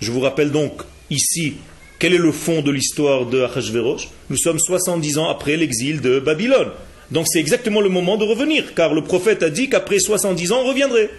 [0.00, 1.54] Je vous rappelle donc ici
[2.00, 4.08] quel est le fond de l'histoire de Achashverosh?
[4.28, 6.72] Nous sommes 70 ans après l'exil de Babylone.
[7.10, 10.60] Donc c'est exactement le moment de revenir, car le prophète a dit qu'après 70 ans,
[10.64, 11.10] on reviendrait.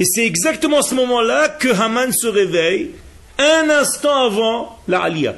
[0.00, 2.90] Et c'est exactement à ce moment-là que Haman se réveille,
[3.38, 5.34] un instant avant la Aliyah.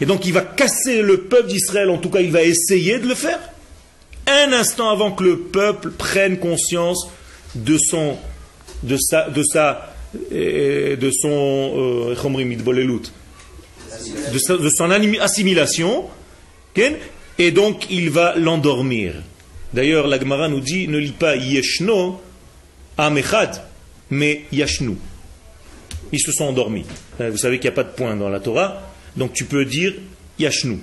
[0.00, 3.06] Et donc il va casser le peuple d'Israël, en tout cas il va essayer de
[3.06, 3.38] le faire,
[4.26, 7.08] un instant avant que le peuple prenne conscience
[7.54, 8.16] de son,
[8.82, 9.94] de sa, de sa,
[10.32, 12.14] euh, de son, euh,
[14.32, 16.04] de, son assimilation,
[17.40, 19.14] et donc il va l'endormir.
[19.72, 22.20] D'ailleurs, la Gemara nous dit ne lis pas Yeshno
[22.98, 23.62] Amechad,
[24.10, 24.96] mais Yashnu.
[26.12, 26.84] Ils se sont endormis.
[27.18, 28.82] Vous savez qu'il n'y a pas de point dans la Torah.
[29.16, 29.94] Donc tu peux dire
[30.38, 30.80] Yashnu.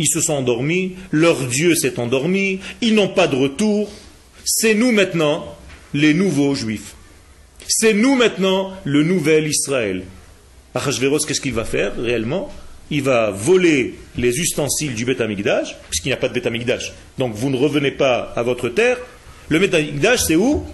[0.00, 3.88] Ils se sont endormis, leur Dieu s'est endormi, ils n'ont pas de retour.
[4.44, 5.56] C'est nous maintenant,
[5.94, 6.94] les nouveaux juifs.
[7.68, 10.02] C'est nous maintenant, le nouvel Israël.
[10.74, 12.52] Achashveros, qu'est-ce qu'il va faire réellement?
[12.90, 16.92] Il va voler les ustensiles du Beth Amikdash, puisqu'il n'y a pas de Beth.
[17.18, 18.98] Donc vous ne revenez pas à votre terre.
[19.48, 19.74] Le Beth
[20.18, 20.64] c'est où?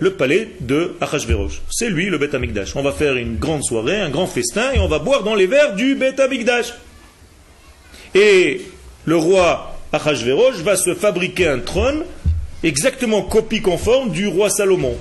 [0.00, 1.62] Le palais de Achashverosh.
[1.70, 2.74] C'est lui le Beth Amikdash.
[2.74, 5.46] On va faire une grande soirée, un grand festin, et on va boire dans les
[5.46, 6.74] verres du Beth Amikdash.
[8.14, 8.62] Et
[9.04, 12.04] le roi Achashverosh va se fabriquer un trône
[12.64, 14.96] exactement copie conforme du roi Salomon.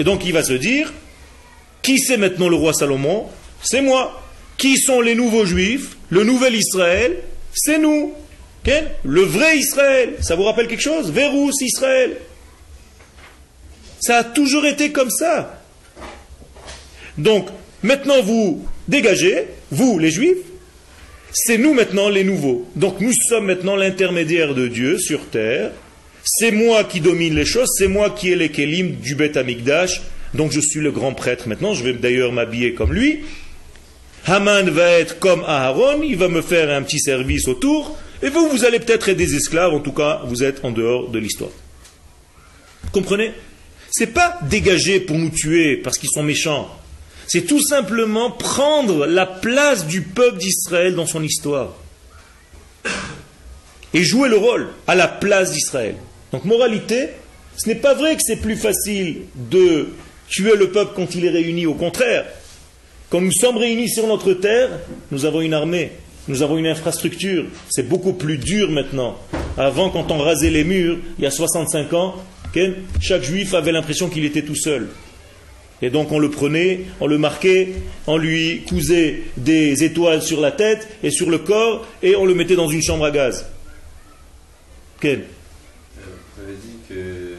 [0.00, 0.92] Et donc il va se dire,
[1.82, 3.26] qui c'est maintenant le roi Salomon?
[3.62, 4.22] C'est moi.
[4.58, 5.96] Qui sont les nouveaux juifs?
[6.10, 7.16] Le nouvel Israël
[7.54, 8.12] C'est nous.
[9.04, 10.16] Le vrai Israël.
[10.20, 11.10] Ça vous rappelle quelque chose?
[11.10, 12.18] Vérous Israël.
[14.00, 15.62] Ça a toujours été comme ça.
[17.16, 17.48] Donc,
[17.82, 20.38] maintenant vous dégagez, vous les juifs,
[21.32, 22.66] c'est nous maintenant les nouveaux.
[22.76, 25.72] Donc nous sommes maintenant l'intermédiaire de Dieu sur terre.
[26.24, 30.02] C'est moi qui domine les choses, c'est moi qui ai les kelim du Beth Amikdash.
[30.34, 33.20] Donc je suis le grand prêtre maintenant, je vais d'ailleurs m'habiller comme lui.
[34.28, 37.96] Haman va être comme Aharon, il va me faire un petit service autour.
[38.22, 41.08] Et vous, vous allez peut-être être des esclaves, en tout cas, vous êtes en dehors
[41.08, 41.50] de l'histoire.
[42.92, 43.32] Comprenez?
[43.90, 46.68] C'est pas dégager pour nous tuer parce qu'ils sont méchants.
[47.26, 51.74] C'est tout simplement prendre la place du peuple d'Israël dans son histoire.
[53.94, 55.94] Et jouer le rôle à la place d'Israël.
[56.32, 57.08] Donc, moralité,
[57.56, 59.88] ce n'est pas vrai que c'est plus facile de
[60.28, 61.64] tuer le peuple quand il est réuni.
[61.64, 62.26] Au contraire,
[63.10, 64.70] quand nous sommes réunis sur notre terre,
[65.10, 65.92] nous avons une armée,
[66.28, 67.44] nous avons une infrastructure.
[67.70, 69.16] C'est beaucoup plus dur maintenant.
[69.56, 72.16] Avant, quand on rasait les murs, il y a 65 ans,
[73.00, 74.88] chaque juif avait l'impression qu'il était tout seul.
[75.80, 77.74] Et donc on le prenait, on le marquait,
[78.06, 82.34] on lui cousait des étoiles sur la tête et sur le corps et on le
[82.34, 83.46] mettait dans une chambre à gaz.
[85.00, 85.22] Ken
[85.96, 87.34] Vous avez dit que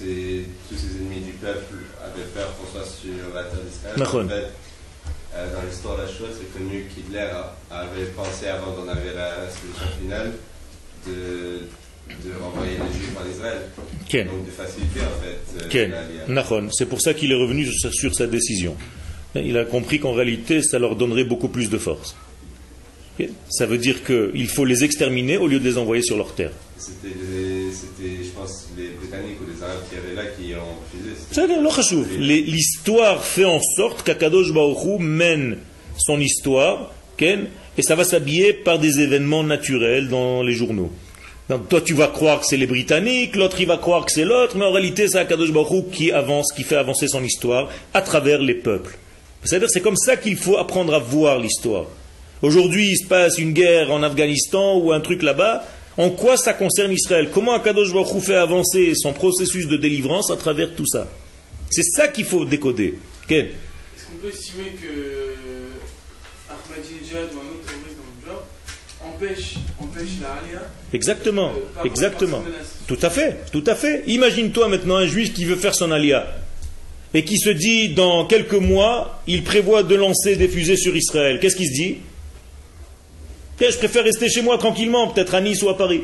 [0.00, 4.50] tous ces ennemis du peuple avaient peur qu'on soit sur la terre d'Israël.
[5.36, 7.28] Euh, dans l'histoire de la chose, c'est connu qu'Hitler
[7.70, 10.32] avait pensé, avant d'en avoir la solution finale,
[11.06, 11.60] de
[12.08, 13.58] de renvoyer les Juifs en Israël.
[14.26, 15.76] Donc de faciliter en fait.
[15.76, 18.76] Euh, C'est pour ça qu'il est revenu sur, sa décision.
[19.34, 22.16] Il a compris qu'en réalité, ça leur donnerait beaucoup plus de force.
[23.50, 26.52] Ça veut dire qu'il faut les exterminer au lieu de les envoyer sur leur terre.
[26.78, 27.08] C'était
[28.46, 30.78] pense, les Britanniques ou les Arabes qui avaient là qui ont
[31.78, 32.18] refusé.
[32.18, 35.58] L'histoire fait en sorte qu'Akadosh Baruch mène
[35.98, 37.46] son histoire, Ken,
[37.78, 40.90] et ça va s'habiller par des événements naturels dans les journaux.
[41.48, 44.24] Donc toi tu vas croire que c'est les Britanniques, l'autre il va croire que c'est
[44.24, 48.02] l'autre, mais en réalité c'est Akadosh Baruch qui avance, qui fait avancer son histoire à
[48.02, 48.98] travers les peuples.
[49.44, 51.84] C'est-à-dire c'est comme ça qu'il faut apprendre à voir l'histoire.
[52.42, 55.64] Aujourd'hui il se passe une guerre en Afghanistan ou un truc là-bas,
[55.96, 57.30] en quoi ça concerne Israël?
[57.32, 61.08] Comment Akadosh Baruch fait avancer son processus de délivrance à travers tout ça?
[61.70, 62.98] C'est ça qu'il faut décoder.
[63.28, 65.34] Est-ce qu'on peut estimer que
[66.48, 68.46] Ahmadinejad ou un autre terroriste dans le genre
[69.04, 71.52] empêche, empêche la alia Exactement,
[71.84, 72.42] exactement.
[72.86, 74.04] Tout à fait, tout à fait.
[74.06, 76.26] Imagine-toi maintenant un juif qui veut faire son alia
[77.14, 81.40] et qui se dit dans quelques mois, il prévoit de lancer des fusées sur Israël.
[81.40, 81.96] Qu'est-ce qu'il se dit?
[83.60, 86.02] Je préfère rester chez moi tranquillement, peut-être à Nice ou à Paris.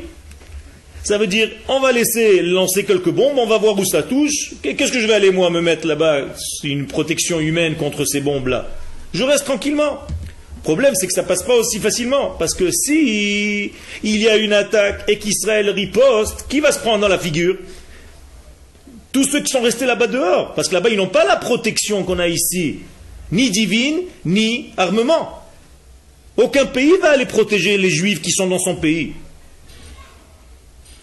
[1.05, 4.53] Ça veut dire, on va laisser lancer quelques bombes, on va voir où ça touche.
[4.63, 6.27] Qu'est-ce que je vais aller moi me mettre là-bas
[6.63, 8.69] Une protection humaine contre ces bombes-là?
[9.13, 9.99] Je reste tranquillement.
[10.59, 12.37] Le problème, c'est que ça passe pas aussi facilement.
[12.39, 13.73] Parce que si
[14.05, 17.57] il y a une attaque et qu'Israël riposte, qui va se prendre dans la figure?
[19.11, 20.55] Tous ceux qui sont restés là-bas dehors.
[20.55, 22.79] Parce que là-bas, ils n'ont pas la protection qu'on a ici.
[23.33, 25.42] Ni divine, ni armement.
[26.37, 29.13] Aucun pays va aller protéger les juifs qui sont dans son pays.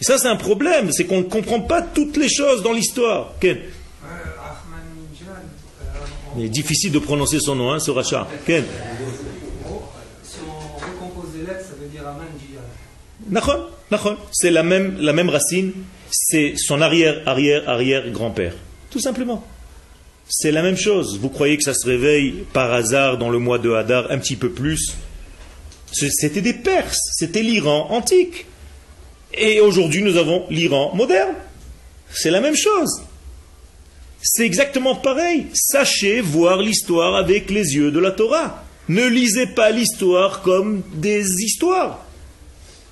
[0.01, 3.33] Ça, c'est un problème, c'est qu'on ne comprend pas toutes les choses dans l'histoire.
[3.39, 3.57] Ken
[6.37, 8.27] Il est difficile de prononcer son nom, hein, ce rachat.
[8.45, 8.63] Ken
[10.21, 10.37] Si
[14.31, 15.73] C'est la même, la même racine,
[16.09, 18.53] c'est son arrière, arrière, arrière grand-père.
[18.89, 19.45] Tout simplement.
[20.29, 21.19] C'est la même chose.
[21.19, 24.35] Vous croyez que ça se réveille par hasard dans le mois de Hadar un petit
[24.35, 24.93] peu plus?
[25.91, 28.45] C'était des Perses, c'était l'Iran antique.
[29.33, 31.35] Et aujourd'hui, nous avons l'Iran moderne.
[32.11, 33.01] C'est la même chose.
[34.21, 35.47] C'est exactement pareil.
[35.53, 38.63] Sachez voir l'histoire avec les yeux de la Torah.
[38.89, 42.05] Ne lisez pas l'histoire comme des histoires.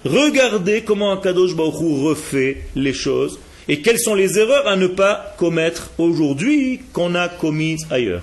[0.05, 5.33] Regardez comment Akadosh Baruch refait les choses et quelles sont les erreurs à ne pas
[5.37, 8.21] commettre aujourd'hui qu'on a commises ailleurs,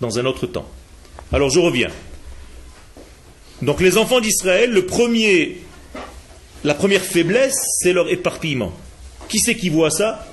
[0.00, 0.66] dans un autre temps.
[1.30, 1.90] Alors je reviens.
[3.62, 4.72] Donc les enfants d'Israël,
[6.64, 8.72] la première faiblesse, c'est leur éparpillement.
[9.28, 10.26] Qui c'est qui voit ça?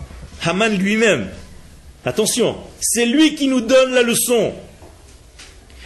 [0.44, 1.30] Haman lui-même.
[2.06, 4.54] Attention, c'est lui qui nous donne la leçon.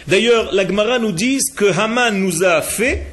[0.06, 3.06] D'ailleurs, la Gemara nous dit que Haman nous a fait,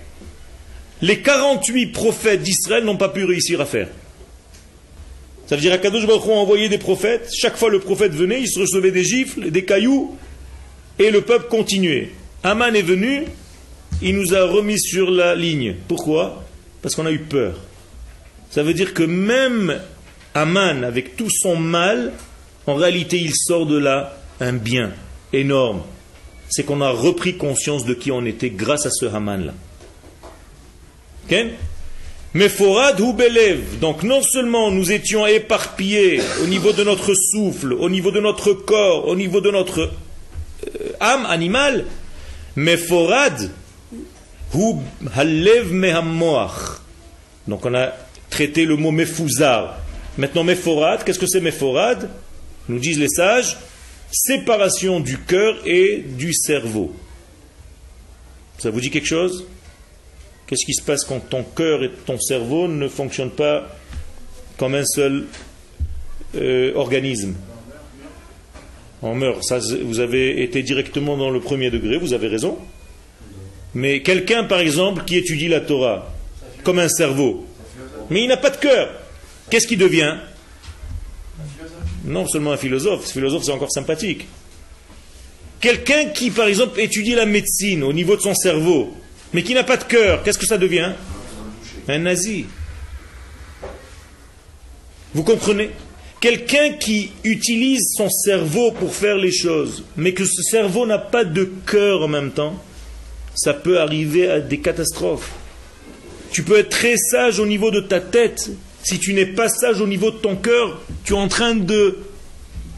[1.01, 3.87] les 48 prophètes d'Israël n'ont pas pu réussir à faire.
[5.45, 8.49] Ça veut dire qu'Akadosh Baruch a envoyé des prophètes, chaque fois le prophète venait, il
[8.49, 10.17] se recevait des gifles, des cailloux,
[10.99, 12.11] et le peuple continuait.
[12.43, 13.23] Haman est venu,
[14.01, 15.75] il nous a remis sur la ligne.
[15.87, 16.43] Pourquoi?
[16.81, 17.55] Parce qu'on a eu peur.
[18.49, 19.79] Ça veut dire que même
[20.33, 22.13] Aman, avec tout son mal,
[22.65, 24.91] en réalité, il sort de là un bien
[25.33, 25.81] énorme.
[26.49, 29.53] C'est qu'on a repris conscience de qui on était grâce à ce Haman-là.
[32.33, 37.73] Mais Forad ou Belev, donc non seulement nous étions éparpillés au niveau de notre souffle,
[37.73, 41.85] au niveau de notre corps, au niveau de notre euh, âme animale,
[42.55, 43.49] mais Forad,
[47.47, 47.93] donc on a
[48.29, 49.79] traité le mot mefouzar.
[50.17, 52.09] Maintenant meforad, qu'est-ce que c'est meforad?
[52.69, 53.57] Nous disent les sages,
[54.11, 56.93] séparation du cœur et du cerveau.
[58.57, 59.45] Ça vous dit quelque chose?
[60.47, 63.67] Qu'est-ce qui se passe quand ton cœur et ton cerveau ne fonctionnent pas
[64.57, 65.27] comme un seul
[66.35, 67.35] euh, organisme?
[69.01, 69.43] On meurt.
[69.83, 72.57] Vous avez été directement dans le premier degré, vous avez raison.
[73.77, 76.11] Mais quelqu'un, par exemple, qui étudie la Torah,
[76.63, 77.45] comme un cerveau,
[78.09, 78.89] mais il n'a pas de cœur,
[79.51, 80.15] qu'est-ce qu'il devient?
[82.03, 84.25] Non seulement un philosophe, ce philosophe c'est encore sympathique.
[85.61, 88.95] Quelqu'un qui, par exemple, étudie la médecine au niveau de son cerveau,
[89.31, 90.93] mais qui n'a pas de cœur, qu'est-ce que ça devient?
[91.87, 92.47] Un nazi.
[95.13, 95.69] Vous comprenez?
[96.19, 101.25] Quelqu'un qui utilise son cerveau pour faire les choses, mais que ce cerveau n'a pas
[101.25, 102.59] de cœur en même temps,
[103.37, 105.31] ça peut arriver à des catastrophes.
[106.31, 108.49] Tu peux être très sage au niveau de ta tête.
[108.83, 111.99] Si tu n'es pas sage au niveau de ton cœur, tu es en train de,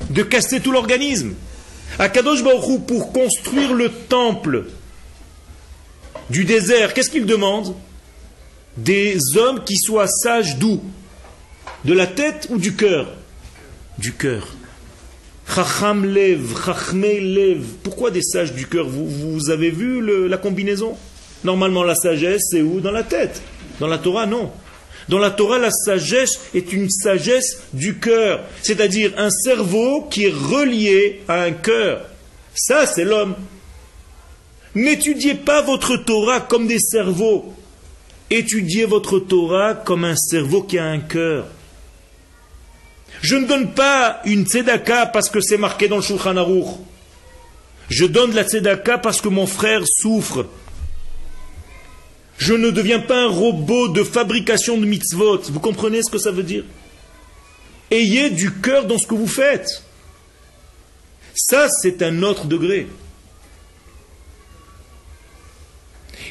[0.10, 1.34] de casser tout l'organisme.
[1.98, 4.66] Akadosh Baruch pour construire le temple
[6.30, 7.74] du désert, qu'est-ce qu'il demande?
[8.78, 10.84] Des hommes qui soient sages d'où?
[11.86, 13.08] De la tête ou du cœur?
[13.98, 14.48] Du cœur.
[15.54, 17.64] Chacham lev, chachme lev.
[17.84, 18.88] Pourquoi des sages du cœur?
[18.88, 20.96] Vous, vous, avez vu la combinaison?
[21.44, 22.80] Normalement, la sagesse, c'est où?
[22.80, 23.42] Dans la tête.
[23.80, 24.52] Dans la Torah, non.
[25.08, 30.34] Dans la Torah, la sagesse est une sagesse du cœur, c'est-à-dire un cerveau qui est
[30.34, 32.06] relié à un cœur.
[32.54, 33.36] Ça, c'est l'homme.
[34.76, 37.54] N'étudiez pas votre Torah comme des cerveaux.
[38.30, 41.48] Étudiez votre Torah comme un cerveau qui a un cœur.
[43.22, 46.36] Je ne donne pas une tzedaka parce que c'est marqué dans le Shulchan.
[47.90, 50.46] Je donne la tzedaka parce que mon frère souffre.
[52.38, 55.42] Je ne deviens pas un robot de fabrication de mitzvot.
[55.52, 56.64] Vous comprenez ce que ça veut dire?
[57.92, 59.84] Ayez du cœur dans ce que vous faites.
[61.36, 62.88] Ça, c'est un autre degré.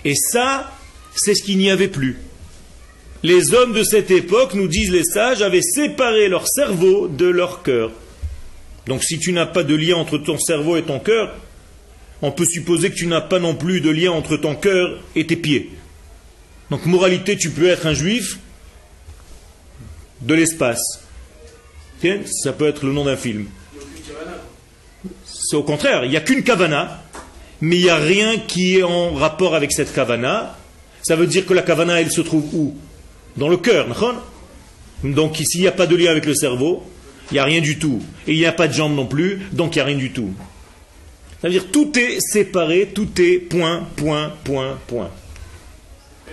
[0.05, 0.72] Et ça,
[1.14, 2.18] c'est ce qu'il n'y avait plus.
[3.23, 7.62] Les hommes de cette époque, nous disent les sages, avaient séparé leur cerveau de leur
[7.62, 7.91] cœur.
[8.87, 11.35] Donc si tu n'as pas de lien entre ton cerveau et ton cœur,
[12.23, 15.27] on peut supposer que tu n'as pas non plus de lien entre ton cœur et
[15.27, 15.71] tes pieds.
[16.71, 18.39] Donc moralité, tu peux être un juif
[20.21, 21.03] de l'espace.
[22.43, 23.47] Ça peut être le nom d'un film.
[25.25, 27.03] C'est au contraire, il n'y a qu'une kavana,
[27.61, 30.57] mais il n'y a rien qui est en rapport avec cette kavana.
[31.03, 32.77] Ça veut dire que la kavana, elle se trouve où?
[33.39, 33.86] Dans le cœur.
[35.05, 36.82] Donc s'il n'y a pas de lien avec le cerveau,
[37.30, 38.03] il n'y a rien du tout.
[38.26, 40.11] Et il n'y a pas de jambes non plus, donc il n'y a rien du
[40.11, 40.32] tout.
[41.41, 45.11] Ça veut dire tout est séparé, tout est point, point, point, point.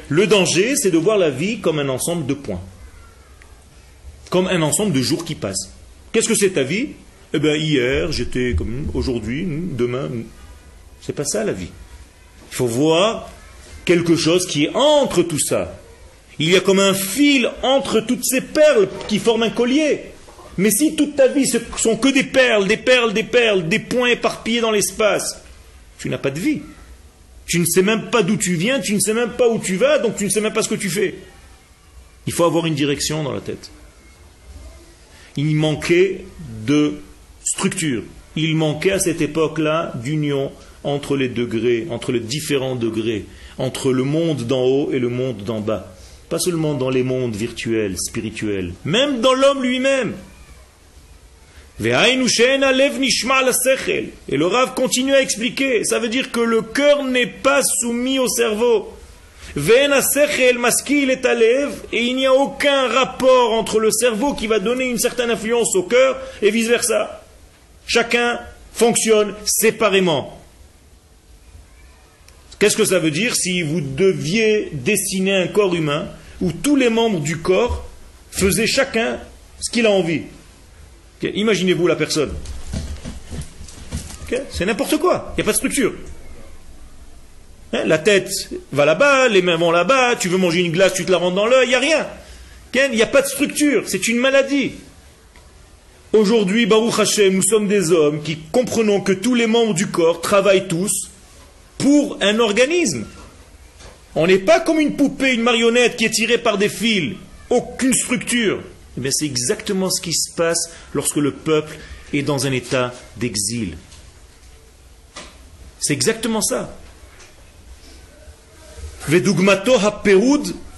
[0.09, 2.61] Le danger, c'est de voir la vie comme un ensemble de points.
[4.31, 5.71] Comme un ensemble de jours qui passent.
[6.11, 6.89] Qu'est-ce que c'est ta vie?
[7.33, 10.09] Eh bien, hier, j'étais comme aujourd'hui, demain.
[11.01, 11.69] C'est pas ça la vie.
[12.51, 13.29] Il faut voir
[13.83, 15.77] quelque chose qui est entre tout ça.
[16.39, 20.01] Il y a comme un fil entre toutes ces perles qui forment un collier.
[20.57, 23.79] Mais si toute ta vie ce sont que des perles, des perles, des perles, des
[23.79, 25.41] points éparpillés dans l'espace,
[25.97, 26.61] tu n'as pas de vie.
[27.45, 29.75] Tu ne sais même pas d'où tu viens, tu ne sais même pas où tu
[29.75, 31.15] vas, donc tu ne sais même pas ce que tu fais.
[32.25, 33.69] Il faut avoir une direction dans la tête.
[35.37, 36.25] Il manquait
[36.65, 36.95] de
[37.43, 38.03] structure.
[38.35, 40.51] Il manquait à cette époque-là d'union
[40.83, 43.25] entre les degrés, entre les différents degrés,
[43.57, 45.94] entre le monde d'en haut et le monde d'en bas.
[46.29, 50.15] Pas seulement dans les mondes virtuels, spirituels, même dans l'homme lui-même.
[51.77, 51.87] Et
[54.37, 55.83] le Rav continue à expliquer.
[55.83, 58.93] Ça veut dire que le cœur n'est pas soumis au cerveau.
[59.57, 59.59] Et
[61.91, 65.83] il n'y a aucun rapport entre le cerveau qui va donner une certaine influence au
[65.83, 67.21] cœur et vice-versa.
[67.85, 68.39] Chacun
[68.73, 70.41] fonctionne séparément.
[72.59, 76.07] Qu'est-ce que ça veut dire si vous deviez dessiner un corps humain
[76.41, 77.85] où tous les membres du corps
[78.31, 79.19] faisaient chacun
[79.59, 80.21] ce qu'il a envie?
[81.21, 82.33] Imaginez-vous la personne.
[84.49, 85.33] C'est n'importe quoi.
[85.33, 85.93] Il n'y a pas de structure.
[87.73, 88.29] Hein, la tête
[88.71, 91.35] va là-bas, les mains vont là-bas, tu veux manger une glace, tu te la rentres
[91.35, 92.07] dans l'œil, il n'y a rien.
[92.73, 94.73] Il n'y a pas de structure, c'est une maladie.
[96.11, 100.21] Aujourd'hui, Baruch Hashem, nous sommes des hommes qui comprenons que tous les membres du corps
[100.21, 101.09] travaillent tous
[101.85, 103.05] pour un organisme.
[104.15, 107.13] On n'est pas comme une poupée, une marionnette qui est tirée par des fils,
[107.51, 108.63] aucune structure.
[108.97, 111.77] Mais eh c'est exactement ce qui se passe lorsque le peuple
[112.11, 113.77] est dans un état d'exil.
[115.79, 116.75] C'est exactement ça.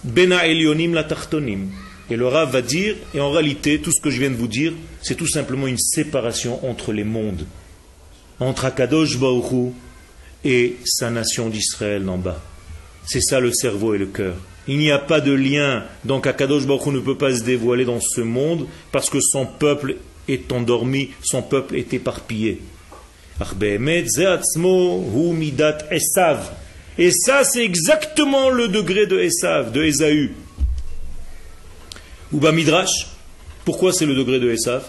[0.04, 4.36] bena Et le Rav va dire, et en réalité, tout ce que je viens de
[4.36, 7.46] vous dire, c'est tout simplement une séparation entre les mondes,
[8.42, 9.72] entre Akadosh Baruch
[10.48, 12.42] et sa nation d'Israël en bas.
[13.06, 14.36] C'est ça le cerveau et le cœur.
[14.66, 18.00] Il n'y a pas de lien, donc Akadosh Baruch ne peut pas se dévoiler dans
[18.00, 19.98] ce monde parce que son peuple
[20.30, 22.62] est endormi, son peuple est éparpillé.
[26.98, 30.32] Et ça, c'est exactement le degré de Esav, de Esaü.
[32.32, 33.08] Ou Midrash,
[33.66, 34.84] pourquoi c'est le degré de Esav?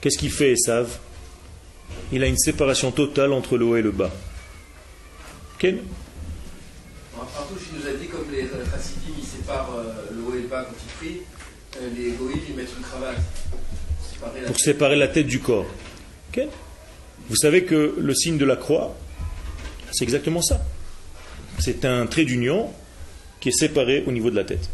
[0.00, 0.88] Qu'est-ce qu'il fait Esav?
[2.12, 4.10] Il a une séparation totale entre le haut et le bas.
[5.58, 5.78] Ken
[7.72, 10.76] nous a dit comme les chassidim ils séparent euh, le haut et le bas quand
[10.82, 11.20] ils prient,
[11.76, 13.16] euh, les goïms ils mettent une cravate.
[14.46, 15.66] Pour séparer la tête du corps.
[17.28, 18.94] Vous savez que le signe de la croix,
[19.92, 20.60] c'est exactement ça.
[21.58, 22.70] C'est un trait d'union
[23.38, 24.68] qui est séparé au niveau de la tête.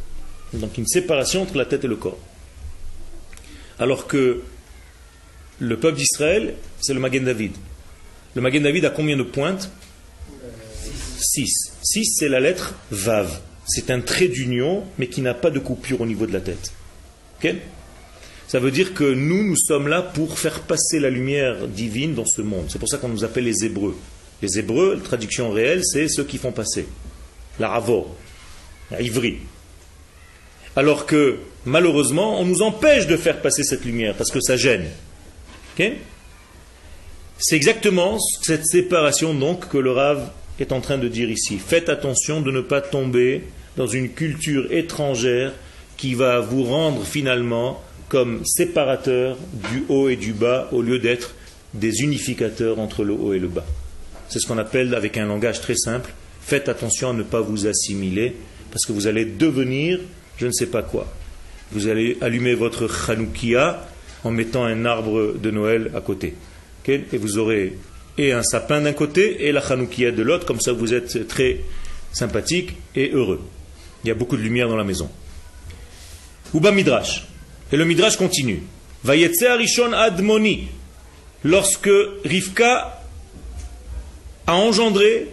[0.52, 2.18] Donc une séparation entre la tête et le corps.
[3.78, 4.42] Alors que
[5.58, 7.52] le peuple d'Israël, c'est le Magen David.
[8.34, 9.70] Le Magen David a combien de pointes?
[11.18, 11.72] 6.
[11.82, 13.40] 6, c'est la lettre Vav.
[13.66, 16.72] C'est un trait d'union, mais qui n'a pas de coupure au niveau de la tête.
[18.48, 22.26] Ça veut dire que nous, nous sommes là pour faire passer la lumière divine dans
[22.26, 22.66] ce monde.
[22.68, 23.96] C'est pour ça qu'on nous appelle les Hébreux.
[24.42, 26.86] Les Hébreux, traduction réelle, c'est ceux qui font passer.
[27.58, 28.14] La Ravo,
[28.90, 29.38] la Ivri.
[30.76, 34.86] Alors que, malheureusement, on nous empêche de faire passer cette lumière parce que ça gêne.
[37.38, 41.58] C'est exactement cette séparation que le Rav est en train de dire ici.
[41.58, 43.44] Faites attention de ne pas tomber
[43.76, 45.52] dans une culture étrangère
[45.96, 51.34] qui va vous rendre finalement comme séparateur du haut et du bas au lieu d'être
[51.74, 53.66] des unificateurs entre le haut et le bas.
[54.28, 57.66] C'est ce qu'on appelle avec un langage très simple, faites attention à ne pas vous
[57.66, 58.34] assimiler
[58.70, 60.00] parce que vous allez devenir
[60.36, 61.06] je ne sais pas quoi.
[61.72, 63.86] Vous allez allumer votre Hanoukia
[64.26, 66.34] en mettant un arbre de Noël à côté.
[66.88, 67.74] et vous aurez
[68.18, 71.60] et un sapin d'un côté et la Hanoukia de l'autre, comme ça vous êtes très
[72.12, 73.40] sympathique et heureux.
[74.04, 75.10] Il y a beaucoup de lumière dans la maison.
[76.54, 77.26] Uba Midrash.
[77.72, 78.62] Et le Midrash continue.
[79.04, 80.68] Vayetse Arishon Admoni.
[81.44, 81.90] Lorsque
[82.24, 83.02] Rivka
[84.46, 85.28] a engendré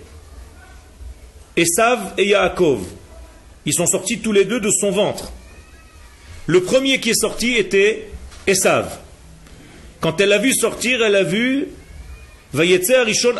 [1.55, 2.83] Esav et Yaakov,
[3.65, 5.31] ils sont sortis tous les deux de son ventre.
[6.47, 8.09] Le premier qui est sorti était
[8.47, 8.99] Esav.
[10.01, 11.67] Quand elle l'a vu sortir, elle a vu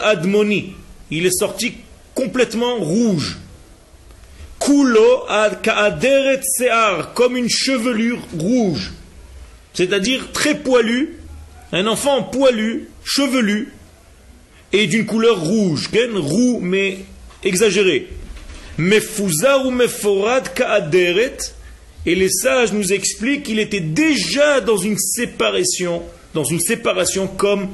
[0.02, 0.74] Admoni.
[1.12, 1.76] Il est sorti
[2.16, 3.38] complètement rouge.
[4.60, 5.26] Kulo
[5.62, 8.92] ka'aderet se'ar, comme une chevelure rouge.
[9.74, 11.18] C'est-à-dire très poilu,
[11.74, 13.74] un enfant poilu, chevelu,
[14.72, 17.00] et d'une couleur rouge, roux mais
[17.44, 18.08] exagéré.
[18.78, 21.38] Mefuza ou meforad ka'aderet,
[22.06, 27.70] et les sages nous expliquent qu'il était déjà dans une séparation, dans une séparation comme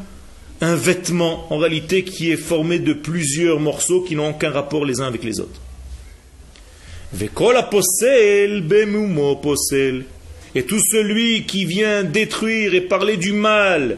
[0.61, 5.01] un vêtement en réalité qui est formé de plusieurs morceaux qui n'ont aucun rapport les
[5.01, 5.61] uns avec les autres.
[10.55, 13.97] Et tout celui qui vient détruire et parler du mal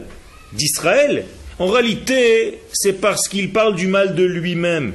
[0.52, 1.26] d'Israël,
[1.58, 4.94] en réalité, c'est parce qu'il parle du mal de lui-même.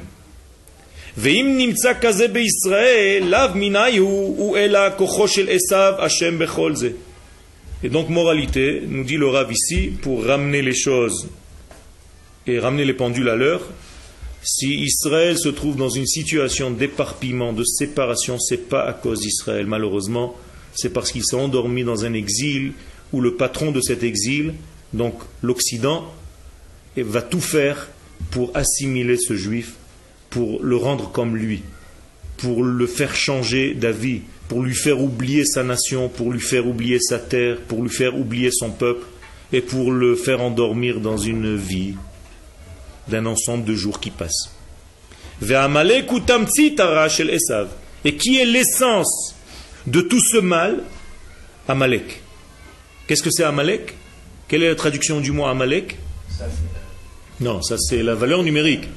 [7.83, 11.27] Et donc, moralité, nous dit le Rav ici, pour ramener les choses
[12.45, 13.67] et ramener les pendules à l'heure,
[14.43, 19.65] si Israël se trouve dans une situation d'éparpillement, de séparation, c'est pas à cause d'Israël,
[19.65, 20.35] malheureusement,
[20.75, 22.73] c'est parce qu'il s'est endormi dans un exil
[23.11, 24.53] où le patron de cet exil,
[24.93, 26.13] donc l'Occident,
[26.95, 27.89] va tout faire
[28.29, 29.73] pour assimiler ce juif,
[30.29, 31.63] pour le rendre comme lui,
[32.37, 36.99] pour le faire changer d'avis, pour lui faire oublier sa nation, pour lui faire oublier
[36.99, 39.05] sa terre, pour lui faire oublier son peuple,
[39.51, 41.95] et pour le faire endormir dans une vie
[43.07, 44.51] d'un ensemble de jours qui passent.
[45.41, 45.47] Et
[48.15, 49.35] qui est l'essence
[49.85, 50.83] de tout ce mal?
[51.67, 52.21] Amalek.
[53.07, 53.93] Qu'est-ce que c'est Amalek?
[54.47, 55.97] Quelle est la traduction du mot Amalek?
[57.39, 58.87] Non, ça c'est la valeur numérique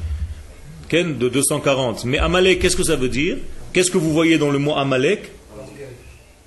[0.93, 2.05] de 240.
[2.05, 3.39] Mais Amalek, qu'est-ce que ça veut dire?
[3.73, 5.31] Qu'est-ce que vous voyez dans le mot Amalek?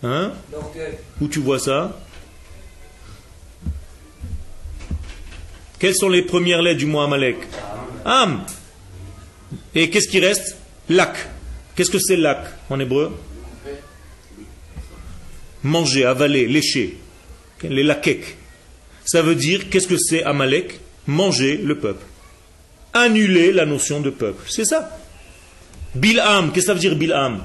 [0.04, 0.34] Hein?
[1.22, 1.98] Où tu vois ça?
[5.80, 7.38] Quelles sont les premières lettres du mot Amalek?
[8.06, 8.44] Am.
[9.74, 10.58] Et qu'est-ce qui reste?
[10.90, 11.16] Lac.
[11.76, 13.18] Qu'est-ce que c'est lac en hébreu?
[15.64, 16.98] Manger, avaler, lécher.
[17.64, 18.36] Les lakek.
[19.06, 20.80] Ça veut dire, qu'est-ce que c'est Amalek?
[21.08, 22.06] Manger le peuple.
[22.94, 24.46] Annuler la notion de peuple.
[24.50, 24.98] C'est ça.
[25.96, 27.44] Bil'am, qu'est-ce que ça veut dire Bil'am?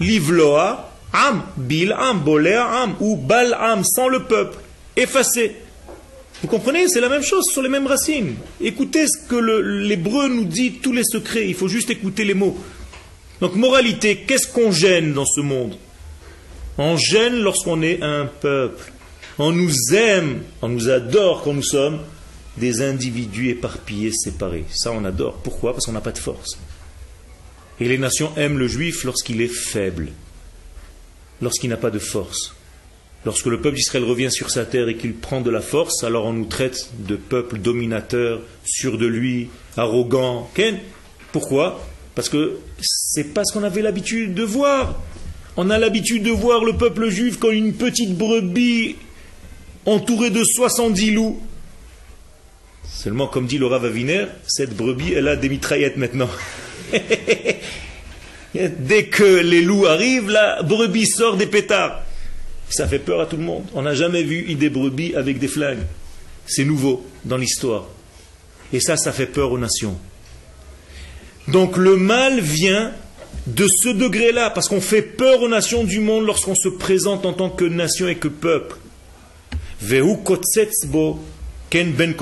[0.00, 4.58] Livloa, am, Bil'am, Bolea, am, ou Bal'am, sans le peuple
[4.96, 5.56] effacé.
[6.42, 6.88] Vous comprenez?
[6.88, 8.34] C'est la même chose, sont les mêmes racines.
[8.62, 12.58] Écoutez ce que l'hébreu nous dit, tous les secrets, il faut juste écouter les mots.
[13.40, 15.76] Donc moralité, qu'est-ce qu'on gêne dans ce monde?
[16.78, 18.90] On gêne lorsqu'on est un peuple.
[19.38, 22.00] On nous aime, on nous adore quand nous sommes
[22.56, 24.64] des individus éparpillés, séparés.
[24.70, 25.34] Ça, on adore.
[25.42, 25.72] Pourquoi?
[25.72, 26.58] Parce qu'on n'a pas de force.
[27.80, 30.08] Et les nations aiment le juif lorsqu'il est faible,
[31.40, 32.54] lorsqu'il n'a pas de force.
[33.24, 36.24] Lorsque le peuple d'Israël revient sur sa terre et qu'il prend de la force, alors
[36.24, 40.50] on nous traite de peuple dominateur, sûr de lui, arrogant.
[41.32, 41.86] Pourquoi?
[42.14, 45.00] Parce que c'est pas ce qu'on avait l'habitude de voir.
[45.56, 48.96] On a l'habitude de voir le peuple juif comme une petite brebis
[49.84, 51.40] entourée de 70 loups.
[52.92, 56.28] Seulement, comme dit le Rav Aviner, cette brebis, elle a des mitraillettes maintenant.
[58.54, 62.02] Dès que les loups arrivent, la brebis sort des pétards.
[62.68, 63.64] Ça fait peur à tout le monde.
[63.74, 65.86] On n'a jamais vu des brebis avec des flingues.
[66.46, 67.86] C'est nouveau dans l'histoire.
[68.72, 69.96] Et ça, ça fait peur aux nations.
[71.48, 72.92] Donc le mal vient
[73.46, 77.32] de ce degré-là, parce qu'on fait peur aux nations du monde lorsqu'on se présente en
[77.32, 78.76] tant que nation et que peuple.
[81.69, 82.13] ken ben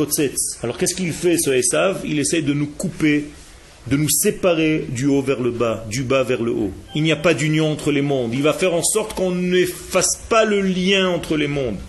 [0.63, 3.25] Alors qu'est-ce qu'il fait ce Esav Il essaie de nous couper
[3.87, 6.71] de nous séparer du haut vers le bas, du bas vers le haut.
[6.95, 8.33] Il n'y a pas d'union entre les mondes.
[8.33, 11.79] Il va faire en sorte qu'on ne fasse pas le lien entre les mondes.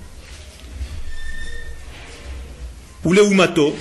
[3.06, 3.74] ולעומתו,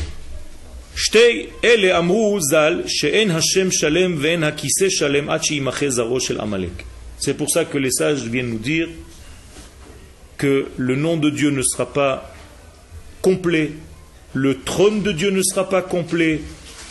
[0.96, 6.84] שתי אלה אמרו ז"ל שאין השם שלם ואין הכיסא שלם עד שימחה זרעו של עמלק.
[7.20, 8.90] C'est pour ça que les sages viennent nous dire
[10.38, 12.34] que le nom de Dieu ne sera pas
[13.29, 13.73] complet,
[14.33, 16.41] le trône de Dieu ne sera pas complet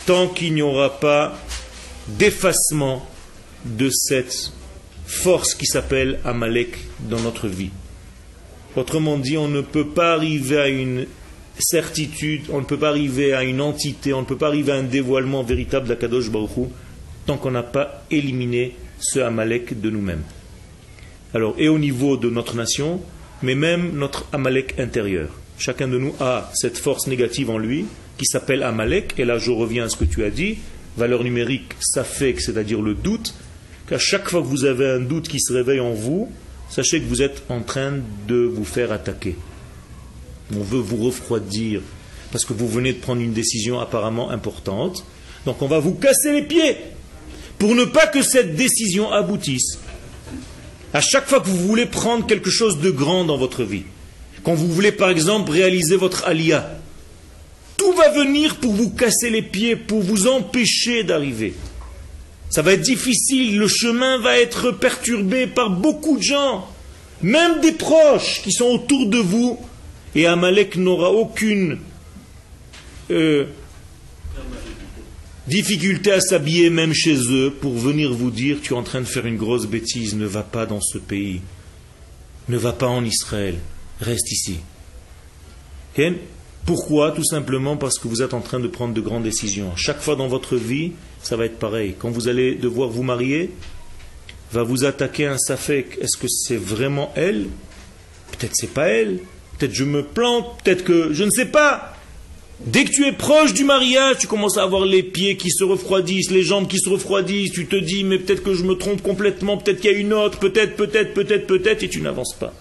[0.06, 1.36] tant qu'il n'y aura pas
[2.06, 3.04] d'effacement
[3.64, 4.52] de cette
[5.04, 7.70] force qui s'appelle Amalek dans notre vie.
[8.76, 11.06] Autrement dit, on ne peut pas arriver à une
[11.58, 14.76] certitude, on ne peut pas arriver à une entité, on ne peut pas arriver à
[14.76, 16.66] un dévoilement véritable d'Akadosh Baruch Hu
[17.26, 20.22] tant qu'on n'a pas éliminé ce Amalek de nous-mêmes.
[21.34, 23.00] Alors, et au niveau de notre nation,
[23.42, 25.30] mais même notre Amalek intérieur.
[25.58, 27.86] Chacun de nous a cette force négative en lui
[28.16, 30.58] qui s'appelle Amalek, et là je reviens à ce que tu as dit,
[30.96, 33.34] valeur numérique, ça fait c'est-à-dire le doute,
[33.88, 36.30] qu'à chaque fois que vous avez un doute qui se réveille en vous,
[36.70, 37.94] sachez que vous êtes en train
[38.26, 39.36] de vous faire attaquer.
[40.54, 41.80] On veut vous refroidir
[42.30, 45.04] parce que vous venez de prendre une décision apparemment importante.
[45.44, 46.76] Donc on va vous casser les pieds
[47.58, 49.78] pour ne pas que cette décision aboutisse.
[50.92, 53.84] À chaque fois que vous voulez prendre quelque chose de grand dans votre vie,
[54.42, 56.78] quand vous voulez par exemple réaliser votre alia,
[57.76, 61.54] tout va venir pour vous casser les pieds, pour vous empêcher d'arriver.
[62.50, 66.66] Ça va être difficile, le chemin va être perturbé par beaucoup de gens,
[67.22, 69.58] même des proches qui sont autour de vous,
[70.14, 71.78] et Amalek n'aura aucune
[73.10, 73.46] euh,
[75.46, 79.06] difficulté à s'habiller même chez eux pour venir vous dire tu es en train de
[79.06, 81.42] faire une grosse bêtise, ne va pas dans ce pays,
[82.48, 83.56] ne va pas en Israël,
[84.00, 84.58] reste ici.
[86.64, 89.74] Pourquoi Tout simplement parce que vous êtes en train de prendre de grandes décisions.
[89.74, 90.92] Chaque fois dans votre vie,
[91.22, 91.94] ça va être pareil.
[91.98, 93.50] Quand vous allez devoir vous marier,
[94.52, 95.98] va vous attaquer un safek.
[96.00, 97.46] Est-ce que c'est vraiment elle?
[98.32, 99.20] Peut-être c'est pas elle.
[99.58, 100.62] Peut-être je me plante.
[100.62, 101.94] Peut-être que je ne sais pas.
[102.64, 105.64] Dès que tu es proche du mariage, tu commences à avoir les pieds qui se
[105.64, 109.00] refroidissent, les jambes qui se refroidissent, tu te dis mais peut-être que je me trompe
[109.00, 112.52] complètement, peut-être qu'il y a une autre, peut-être, peut-être, peut-être, peut-être, et tu n'avances pas.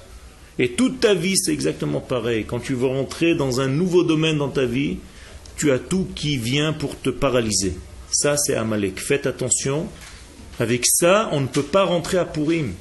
[0.60, 2.46] Et toute ta vie, c'est exactement pareil.
[2.46, 4.98] Quand tu veux rentrer dans un nouveau domaine dans ta vie,
[5.56, 7.74] tu as tout qui vient pour te paralyser.
[8.12, 9.00] Ça, c'est Amalek.
[9.00, 9.88] Faites attention.
[10.60, 12.74] Avec ça, on ne peut pas rentrer à Purim.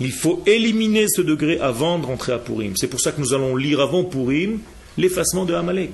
[0.00, 2.76] Il faut éliminer ce degré avant de rentrer à Purim.
[2.76, 4.60] C'est pour ça que nous allons lire avant Purim
[4.96, 5.92] l'effacement de Amalek.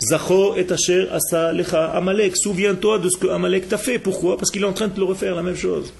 [0.00, 2.36] Zachor et Asher asa lecha Amalek.
[2.36, 3.98] Souviens-toi de ce que Amalek t'a fait.
[3.98, 4.36] Pourquoi?
[4.36, 5.92] Parce qu'il est en train de le refaire, la même chose.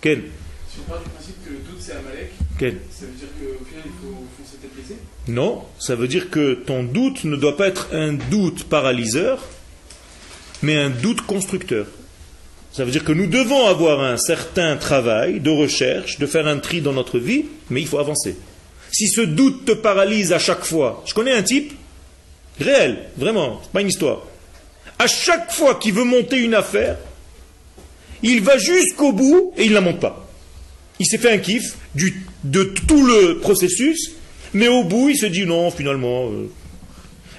[0.00, 0.22] Ken
[0.72, 3.64] Si on part du principe que le doute c'est Amalek, Ken ça veut dire qu'au
[3.66, 4.96] final il faut foncer tête baissée
[5.28, 9.44] Non, ça veut dire que ton doute ne doit pas être un doute paralyseur,
[10.62, 11.86] mais un doute constructeur.
[12.72, 16.58] Ça veut dire que nous devons avoir un certain travail de recherche, de faire un
[16.58, 18.34] tri dans notre vie, mais il faut avancer.
[18.90, 21.74] Si ce doute te paralyse à chaque fois, je connais un type,
[22.58, 24.22] réel, vraiment, c'est pas une histoire.
[24.98, 26.96] À chaque fois qu'il veut monter une affaire,
[28.22, 30.21] il va jusqu'au bout et il ne la monte pas.
[30.98, 34.12] Il s'est fait un kiff de tout le processus,
[34.54, 36.30] mais au bout, il se dit non, finalement.
[36.30, 36.50] euh.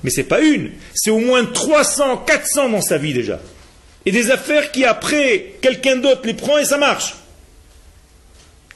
[0.03, 3.39] Mais c'est pas une, c'est au moins 300, 400 dans sa vie déjà.
[4.05, 7.15] Et des affaires qui après, quelqu'un d'autre les prend et ça marche.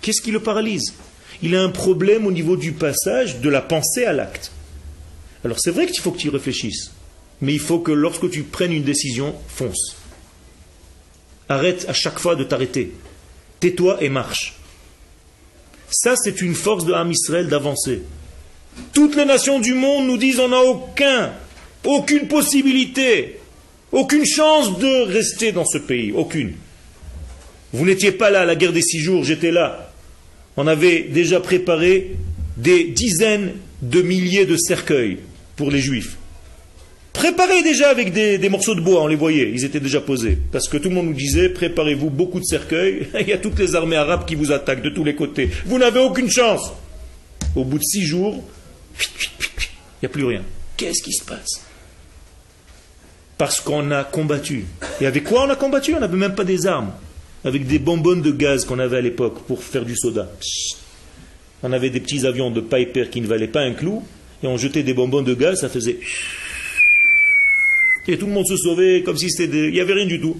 [0.02, 0.94] Qu'est-ce qui le paralyse?
[1.44, 4.52] Il a un problème au niveau du passage de la pensée à l'acte.
[5.44, 6.92] Alors c'est vrai qu'il faut que tu y réfléchisses,
[7.42, 9.98] mais il faut que lorsque tu prennes une décision, fonce.
[11.50, 12.94] Arrête à chaque fois de t'arrêter.
[13.60, 14.56] Tais-toi et marche.
[15.90, 18.04] Ça, c'est une force de Ham Israël d'avancer.
[18.94, 21.32] Toutes les nations du monde nous disent on n'a aucun,
[21.84, 23.40] aucune possibilité,
[23.92, 26.12] aucune chance de rester dans ce pays.
[26.12, 26.54] Aucune.
[27.74, 29.92] Vous n'étiez pas là à la guerre des six jours, j'étais là.
[30.56, 32.16] On avait déjà préparé
[32.58, 35.20] des dizaines de milliers de cercueils
[35.56, 36.18] pour les juifs.
[37.18, 40.38] Préparés déjà avec des, morceaux de bois, on les voyait, ils étaient déjà posés.
[40.52, 43.58] Parce que tout le monde nous disait, préparez-vous beaucoup de cercueils, il y a toutes
[43.58, 45.50] les armées arabes qui vous attaquent de tous les côtés.
[45.66, 46.72] Vous n'avez aucune chance.
[47.56, 48.44] Au bout de six jours,
[49.00, 50.44] il n'y a plus rien.
[50.78, 51.64] Qu'est-ce qui se passe?
[53.40, 54.66] Parce qu'on a combattu.
[55.02, 55.96] Et avec quoi on a combattu?
[55.96, 56.92] On n'avait même pas des armes.
[57.44, 60.30] Avec des bonbonnes de gaz qu'on avait à l'époque pour faire du soda.
[61.64, 64.04] On avait des petits avions de Piper qui ne valaient pas un clou,
[64.44, 65.98] et on jetait des bonbonnes de gaz, ça faisait...
[68.08, 69.48] Et tout le monde se sauvait comme si c'était...
[69.48, 70.38] des- Il n'y avait rien du tout.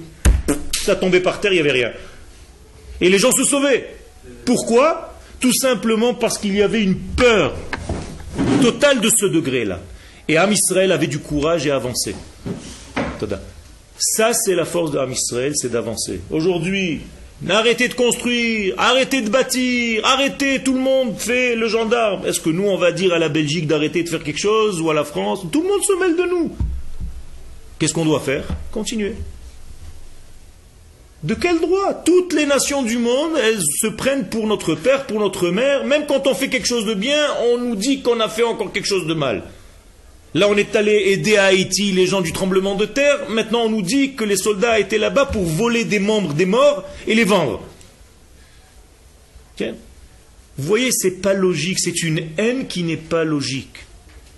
[0.84, 1.92] Ça tombait par terre, il n'y avait rien.
[3.02, 3.88] Et les gens se sauvaient.
[4.46, 5.14] Pourquoi?
[5.40, 7.54] Tout simplement parce qu'il y avait une peur
[8.62, 9.82] totale de ce degré-là.
[10.28, 12.16] Et Am Israël avait du courage et avançait.
[13.98, 16.22] Ça, c'est la force de Israël, c'est d'avancer.
[16.32, 17.02] Aujourd'hui,
[17.50, 22.26] arrêtez de construire, arrêtez de bâtir, arrêtez, tout le monde fait le gendarme.
[22.26, 24.90] Est-ce que nous, on va dire à la Belgique d'arrêter de faire quelque chose ou
[24.90, 25.42] à la France?
[25.52, 26.56] Tout le monde se mêle de nous.
[27.80, 28.46] Qu'est-ce qu'on doit faire?
[28.72, 29.16] Continuer.
[31.24, 35.20] De quel droit Toutes les nations du monde, elles se prennent pour notre père, pour
[35.20, 35.84] notre mère?
[35.86, 38.72] Même quand on fait quelque chose de bien, on nous dit qu'on a fait encore
[38.72, 39.44] quelque chose de mal.
[40.34, 43.30] Là, on est allé aider à Haïti les gens du tremblement de terre.
[43.30, 46.84] Maintenant, on nous dit que les soldats étaient là-bas pour voler des membres des morts
[47.08, 47.64] et les vendre.
[49.60, 49.74] Vous
[50.58, 51.80] voyez, c'est pas logique.
[51.80, 53.86] C'est une haine qui n'est pas logique.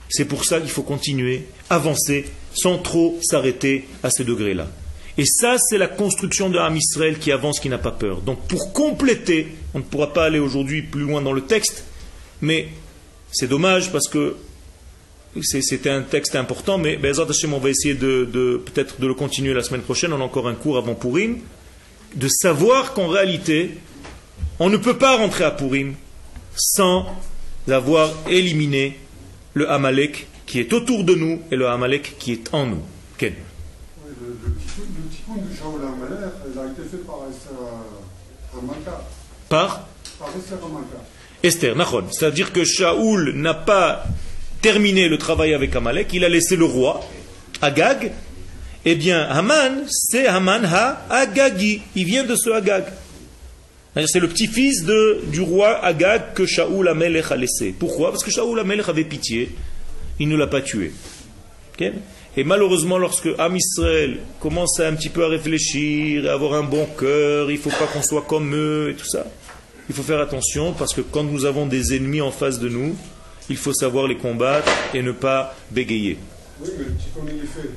[0.09, 4.67] C'est pour ça qu'il faut continuer, avancer, sans trop s'arrêter à ce degré-là.
[5.17, 8.21] Et ça, c'est la construction de Ham Israël qui avance, qui n'a pas peur.
[8.21, 11.83] Donc, pour compléter, on ne pourra pas aller aujourd'hui plus loin dans le texte,
[12.41, 12.69] mais
[13.31, 14.37] c'est dommage parce que
[15.41, 19.61] c'était un texte important, mais Hashem, on va essayer de, peut-être de le continuer la
[19.61, 20.13] semaine prochaine.
[20.13, 21.39] On a encore un cours avant Purim.
[22.15, 23.71] De savoir qu'en réalité,
[24.57, 25.93] on ne peut pas rentrer à Purim
[26.55, 27.05] sans
[27.67, 28.97] avoir éliminé
[29.53, 32.81] le Amalek qui est autour de nous et le Amalek qui est en nous.
[33.19, 33.33] Ken.
[34.03, 37.53] le, le tikkun de Shaul Amalek, il a été fait par Esther
[38.51, 39.05] Ramalka.
[39.47, 39.87] Par
[40.17, 40.97] Par Esther Ramalka.
[41.43, 41.75] Esther,
[42.11, 44.05] C'est-à-dire que Shaoul n'a pas
[44.59, 46.99] terminé le travail avec Amalek, il a laissé le roi,
[47.61, 48.11] Agag.
[48.85, 51.81] Eh bien, Haman, c'est Haman ha-Agagi.
[51.95, 52.85] Il vient de ce Agag.
[54.07, 54.83] C'est le petit-fils
[55.27, 57.73] du roi Agag que Shaoul Amelech a laissé.
[57.77, 58.11] Pourquoi?
[58.11, 59.51] Parce que Shaoul Amelech avait pitié.
[60.19, 60.91] Il ne l'a pas tué.
[61.81, 66.85] et malheureusement, lorsque Am Israël commence un petit peu à réfléchir, à avoir un bon
[66.97, 69.25] cœur, il ne faut pas qu'on soit comme eux et tout ça.
[69.87, 72.95] Il faut faire attention parce que quand nous avons des ennemis en face de nous,
[73.49, 76.17] il faut savoir les combattre et ne pas bégayer.
[76.61, 77.69] Oui, mais le tikkun est fait.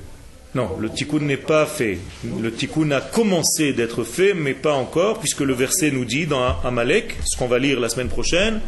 [0.54, 1.98] Non, le tikkun n'est pas fait.
[2.40, 6.60] Le tikkun a commencé d'être fait, mais pas encore, puisque le verset nous dit dans
[6.62, 8.60] Amalek, ce qu'on va lire la semaine prochaine,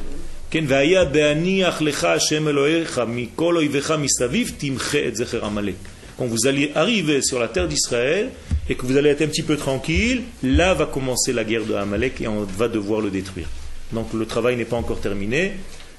[6.16, 8.30] quand vous allez arriver sur la terre d'Israël
[8.68, 11.74] et que vous allez être un petit peu tranquille, là va commencer la guerre de
[11.74, 13.48] Amalek et on va devoir le détruire.
[13.92, 15.54] Donc le travail n'est pas encore terminé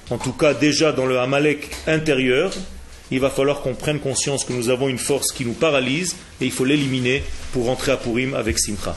[0.10, 2.52] en tout cas déjà dans le Amalek intérieur,
[3.12, 6.46] il va falloir qu'on prenne conscience que nous avons une force qui nous paralyse et
[6.46, 8.96] il faut l'éliminer pour rentrer à Purim avec Simcha.